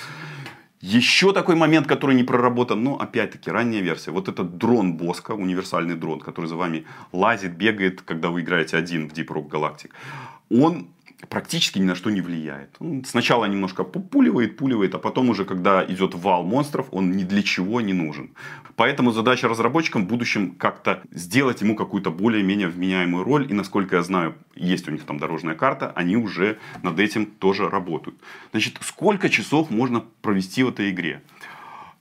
Еще 0.83 1.33
такой 1.33 1.57
момент, 1.57 1.87
который 1.87 2.15
не 2.15 2.23
проработан, 2.23 2.85
но 2.85 3.01
опять-таки 3.01 3.51
ранняя 3.51 3.83
версия. 3.83 4.11
Вот 4.11 4.29
этот 4.29 4.59
дрон 4.59 4.97
Боска, 4.97 5.33
универсальный 5.33 5.97
дрон, 5.97 6.21
который 6.21 6.47
за 6.47 6.57
вами 6.57 6.85
лазит, 7.13 7.57
бегает, 7.57 8.03
когда 8.03 8.29
вы 8.29 8.43
играете 8.43 8.77
один 8.77 9.09
в 9.09 9.13
Deep 9.13 9.29
Rock 9.29 9.49
Galactic. 9.49 9.91
Он 10.51 10.87
практически 11.29 11.79
ни 11.79 11.85
на 11.85 11.95
что 11.95 12.11
не 12.11 12.21
влияет. 12.21 12.71
Он 12.79 13.05
сначала 13.05 13.45
немножко 13.47 13.85
пуливает, 13.85 14.57
пуливает, 14.57 14.95
а 14.95 14.99
потом 14.99 15.31
уже, 15.31 15.45
когда 15.45 15.85
идет 15.85 16.15
вал 16.15 16.43
монстров, 16.45 16.87
он 16.91 17.13
ни 17.13 17.25
для 17.25 17.43
чего 17.43 17.81
не 17.81 17.93
нужен. 17.93 18.31
Поэтому 18.77 19.13
задача 19.13 19.49
разработчикам 19.49 20.05
в 20.05 20.09
будущем 20.09 20.55
как-то 20.55 21.03
сделать 21.11 21.63
ему 21.63 21.77
какую-то 21.77 22.11
более-менее 22.11 22.69
вменяемую 22.69 23.25
роль. 23.25 23.51
И 23.51 23.55
насколько 23.55 23.97
я 23.97 24.03
знаю, 24.03 24.35
есть 24.55 24.89
у 24.89 24.91
них 24.91 25.05
там 25.05 25.19
дорожная 25.19 25.55
карта, 25.55 25.93
они 25.95 26.17
уже 26.17 26.59
над 26.83 26.99
этим 26.99 27.27
тоже 27.27 27.69
работают. 27.69 28.17
Значит, 28.51 28.79
сколько 28.81 29.29
часов 29.29 29.71
можно 29.71 30.05
провести 30.23 30.63
в 30.63 30.69
этой 30.69 30.91
игре? 30.91 31.23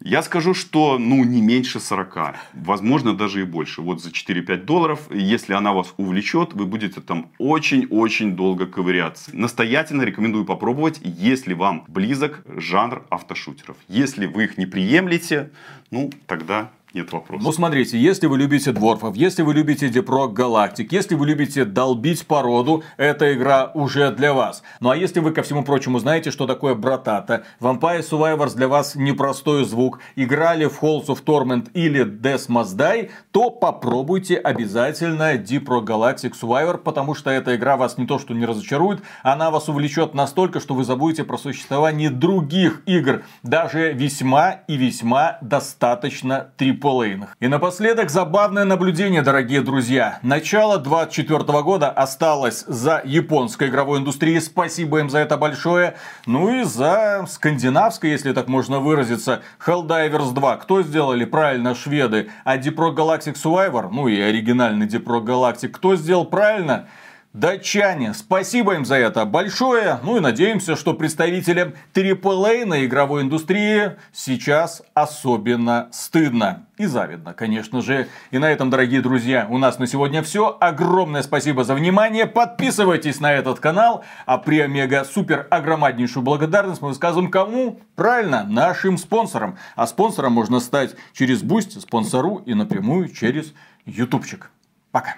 Я 0.07 0.21
скажу, 0.21 0.53
что 0.53 0.99
ну 0.99 1.23
не 1.23 1.41
меньше 1.41 1.79
40, 1.79 2.35
возможно 2.53 3.17
даже 3.17 3.41
и 3.41 3.43
больше. 3.43 3.81
Вот 3.81 4.03
за 4.03 4.11
4-5 4.11 4.57
долларов, 4.57 4.99
если 5.09 5.53
она 5.53 5.73
вас 5.73 5.95
увлечет, 5.97 6.53
вы 6.53 6.67
будете 6.67 7.01
там 7.01 7.31
очень-очень 7.39 8.35
долго 8.35 8.67
ковыряться. 8.67 9.31
Настоятельно 9.33 10.03
рекомендую 10.03 10.45
попробовать, 10.45 10.99
если 11.01 11.55
вам 11.55 11.85
близок 11.87 12.43
жанр 12.45 13.03
автошутеров. 13.09 13.77
Если 13.87 14.27
вы 14.27 14.43
их 14.43 14.59
не 14.59 14.67
приемлете, 14.67 15.49
ну 15.89 16.11
тогда 16.27 16.69
нет 16.95 17.11
вопросов. 17.11 17.43
Ну, 17.43 17.51
смотрите, 17.51 17.99
если 17.99 18.27
вы 18.27 18.37
любите 18.37 18.71
дворфов, 18.71 19.15
если 19.15 19.43
вы 19.43 19.53
любите 19.53 19.89
Депрок 19.89 20.33
Галактик, 20.33 20.91
если 20.91 21.15
вы 21.15 21.27
любите 21.27 21.65
долбить 21.65 22.25
породу, 22.25 22.83
эта 22.97 23.33
игра 23.33 23.71
уже 23.73 24.11
для 24.11 24.33
вас. 24.33 24.63
Ну, 24.79 24.89
а 24.89 24.95
если 24.95 25.19
вы, 25.19 25.31
ко 25.31 25.43
всему 25.43 25.63
прочему, 25.63 25.99
знаете, 25.99 26.31
что 26.31 26.47
такое 26.47 26.73
Братата, 26.73 27.43
Vampire 27.59 27.99
Survivors 27.99 28.55
для 28.55 28.69
вас 28.69 28.95
непростой 28.95 29.65
звук, 29.65 29.99
играли 30.15 30.65
в 30.65 30.81
Halls 30.81 31.07
of 31.07 31.23
Torment 31.23 31.69
или 31.73 32.05
Death 32.05 32.47
Must 32.47 32.77
Die, 32.77 33.11
то 33.31 33.49
попробуйте 33.49 34.37
обязательно 34.37 35.35
Rock 35.35 35.85
Galactic 35.85 36.33
Survivor, 36.41 36.77
потому 36.77 37.13
что 37.13 37.29
эта 37.29 37.55
игра 37.55 37.75
вас 37.75 37.97
не 37.97 38.07
то 38.07 38.19
что 38.19 38.33
не 38.33 38.45
разочарует, 38.45 39.01
она 39.21 39.51
вас 39.51 39.67
увлечет 39.67 40.13
настолько, 40.13 40.61
что 40.61 40.73
вы 40.73 40.85
забудете 40.85 41.25
про 41.25 41.37
существование 41.37 42.09
других 42.09 42.81
игр, 42.85 43.23
даже 43.43 43.91
весьма 43.91 44.61
и 44.67 44.77
весьма 44.77 45.37
достаточно 45.41 46.51
трипл 46.55 46.84
триплейных. 46.85 47.35
И 47.39 47.47
напоследок 47.47 48.09
забавное 48.09 48.63
наблюдение, 48.63 49.21
дорогие 49.21 49.61
друзья. 49.61 50.19
Начало 50.21 50.77
24 50.77 51.43
года 51.63 51.89
осталось 51.89 52.63
за 52.67 53.01
японской 53.03 53.69
игровой 53.69 53.99
индустрией. 53.99 54.39
Спасибо 54.39 54.99
им 54.99 55.09
за 55.09 55.19
это 55.19 55.37
большое. 55.37 55.95
Ну 56.25 56.49
и 56.49 56.63
за 56.63 57.25
скандинавской, 57.27 58.11
если 58.11 58.33
так 58.33 58.47
можно 58.47 58.79
выразиться, 58.79 59.41
Helldivers 59.65 60.33
2. 60.33 60.57
Кто 60.57 60.83
сделали? 60.83 61.25
Правильно, 61.25 61.73
шведы. 61.75 62.29
А 62.43 62.57
Deep 62.57 62.75
Rock 62.75 62.95
Galactic 62.95 63.35
Survivor, 63.35 63.89
ну 63.91 64.07
и 64.07 64.19
оригинальный 64.19 64.85
Deep 64.85 65.05
Rock 65.05 65.25
Galactic, 65.25 65.69
кто 65.69 65.95
сделал 65.95 66.25
правильно? 66.25 66.87
Датчане, 67.35 68.13
спасибо 68.13 68.75
им 68.75 68.85
за 68.85 68.95
это 68.95 69.25
большое. 69.25 69.99
Ну 70.03 70.15
и 70.15 70.21
надеемся, 70.21 70.77
что 70.77 70.93
представителям 70.93 71.73
AAA 71.93 72.63
на 72.63 72.85
игровой 72.85 73.23
индустрии 73.23 73.97
сейчас 74.13 74.81
особенно 74.93 75.89
стыдно. 75.91 76.65
И 76.77 76.85
завидно, 76.85 77.33
конечно 77.33 77.81
же. 77.81 78.07
И 78.31 78.37
на 78.37 78.49
этом, 78.49 78.69
дорогие 78.69 79.01
друзья, 79.01 79.47
у 79.49 79.57
нас 79.57 79.79
на 79.79 79.85
сегодня 79.85 80.23
все. 80.23 80.55
Огромное 80.61 81.23
спасибо 81.23 81.65
за 81.65 81.75
внимание. 81.75 82.25
Подписывайтесь 82.25 83.19
на 83.19 83.33
этот 83.33 83.59
канал. 83.59 84.05
А 84.25 84.37
при 84.37 84.61
омега 84.61 85.03
супер 85.03 85.45
огромнейшую 85.49 86.23
благодарность 86.23 86.81
мы 86.81 86.87
высказываем 86.87 87.29
кому? 87.29 87.81
Правильно, 87.97 88.45
нашим 88.47 88.97
спонсорам. 88.97 89.57
А 89.75 89.87
спонсором 89.87 90.31
можно 90.31 90.61
стать 90.61 90.95
через 91.11 91.43
Бусть, 91.43 91.81
спонсору 91.81 92.37
и 92.45 92.53
напрямую 92.53 93.09
через 93.09 93.53
Ютубчик. 93.85 94.51
Пока. 94.91 95.15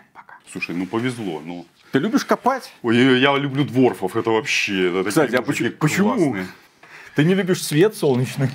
Слушай, 0.52 0.76
ну 0.76 0.86
повезло, 0.86 1.42
ну. 1.44 1.66
Ты 1.92 2.00
любишь 2.00 2.26
копать? 2.26 2.72
Ой, 2.82 3.20
я 3.20 3.36
люблю 3.38 3.64
дворфов, 3.64 4.16
это 4.16 4.30
вообще. 4.30 5.00
Это 5.00 5.10
Кстати, 5.10 5.36
а 5.36 5.42
почему? 5.42 5.72
почему? 5.80 6.36
Ты 7.16 7.24
не 7.24 7.34
любишь 7.34 7.64
свет 7.64 7.96
солнечный? 7.96 8.50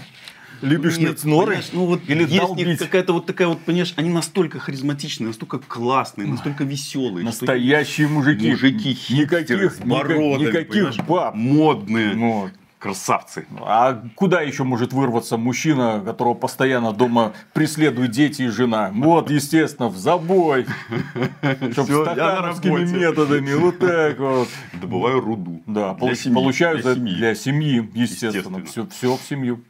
Любишь 0.61 0.97
Нет, 0.97 1.25
норы? 1.25 1.61
Ну 1.73 1.87
вот 1.87 2.03
Или 2.07 2.25
есть 2.25 2.79
какая-то 2.79 3.13
вот 3.13 3.27
такая 3.27 3.49
вот, 3.49 3.61
понимаешь, 3.63 3.95
они 3.97 4.11
настолько 4.11 4.61
харизматичные, 4.61 5.27
настолько 5.27 5.59
классные, 5.59 6.29
настолько 6.29 6.63
веселые. 6.63 7.25
Настоящие 7.25 8.07
мужики. 8.07 8.51
Мужики 8.51 8.95
хипстеры, 8.95 9.65
никаких, 9.65 9.73
с 9.73 9.79
бородами, 9.81 10.47
никаких 10.47 11.05
баб. 11.05 11.35
Модные. 11.35 12.15
Вот 12.15 12.53
красавцы. 12.83 13.47
А 13.61 14.03
куда 14.17 14.41
еще 14.41 14.65
может 14.65 14.93
вырваться 14.93 15.37
мужчина, 15.37 16.03
которого 16.05 16.35
постоянно 16.35 16.93
дома 16.93 17.33
преследуют 17.53 18.11
дети 18.11 18.43
и 18.43 18.49
жена? 18.49 18.91
Вот, 18.93 19.31
естественно, 19.31 19.89
в 19.89 19.97
забой. 19.97 20.67
Чтобы 21.73 22.05
стахановскими 22.05 22.85
методами. 22.85 23.55
Вот 23.55 23.79
так 23.79 24.19
вот. 24.19 24.49
Добываю 24.81 25.21
руду. 25.21 25.63
Да, 25.67 25.95
получаю 25.95 26.83
для 26.83 27.37
семьи, 27.37 27.89
естественно. 27.95 28.65
Все, 28.65 28.87
все 28.89 29.17
в 29.17 29.21
семью. 29.23 29.61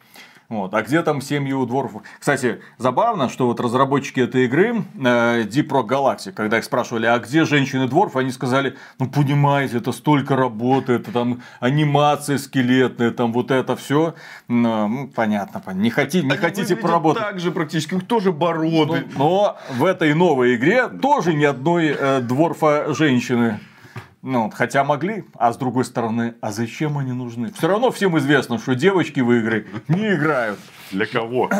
Вот. 0.53 0.75
А 0.75 0.83
где 0.83 1.03
там 1.03 1.23
семьи 1.23 1.55
у 1.55 1.65
дворфов? 1.65 2.03
Кстати, 2.19 2.61
забавно, 2.77 3.31
что 3.31 3.47
вот 3.47 3.59
разработчики 3.59 4.21
этой 4.21 4.45
игры 4.45 4.85
э, 5.03 5.45
Deep 5.45 5.69
Rock 5.69 5.89
Galactic, 5.89 6.33
когда 6.33 6.59
их 6.59 6.65
спрашивали, 6.65 7.07
а 7.07 7.19
где 7.21 7.47
женщины 7.47 7.89
дворф, 7.89 8.17
они 8.17 8.31
сказали, 8.33 8.77
ну 8.99 9.09
понимаете, 9.09 9.79
это 9.79 9.93
столько 9.93 10.37
работы, 10.37 10.93
это 10.93 11.11
там 11.11 11.41
анимация 11.59 12.37
скелетная, 12.37 13.13
там 13.13 13.33
вот 13.33 13.51
это 13.51 13.77
все. 13.77 14.15
Ну, 14.47 14.89
ну 14.89 15.09
понятно, 15.09 15.63
не, 15.73 15.89
хоти, 15.89 16.19
не 16.19 16.37
хотите 16.37 16.77
поработать. 16.77 17.23
Так 17.23 17.41
же 17.41 17.51
практически, 17.51 17.95
их 17.95 18.07
тоже 18.07 18.31
бороды. 18.31 19.07
Но, 19.17 19.19
но 19.19 19.59
в 19.75 19.87
этой 19.87 20.13
новой 20.13 20.57
игре 20.57 20.87
тоже 20.89 21.33
ни 21.33 21.45
одной 21.45 21.97
э, 21.99 22.21
дворфа 22.21 22.93
женщины. 22.93 23.59
Ну, 24.23 24.53
хотя 24.55 24.85
могли, 24.85 25.25
а 25.37 25.53
с 25.53 25.57
другой 25.57 25.85
стороны, 25.85 26.35
а 26.41 26.53
зачем 26.53 26.97
они 26.97 27.13
нужны? 27.13 27.53
Все 27.59 27.67
равно 27.67 27.91
всем 27.91 28.17
известно, 28.19 28.57
что 28.57 28.77
девочки 28.77 29.19
в 29.19 29.33
игры 29.33 29.67
не 29.89 30.15
играют. 30.15 30.61
Для 30.93 31.07
кого? 31.07 31.51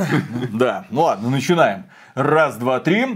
Да, 0.53 0.87
ну 0.91 1.03
ладно, 1.03 1.29
начинаем. 1.29 1.87
Раз, 2.15 2.57
два, 2.59 2.79
три. 2.79 3.07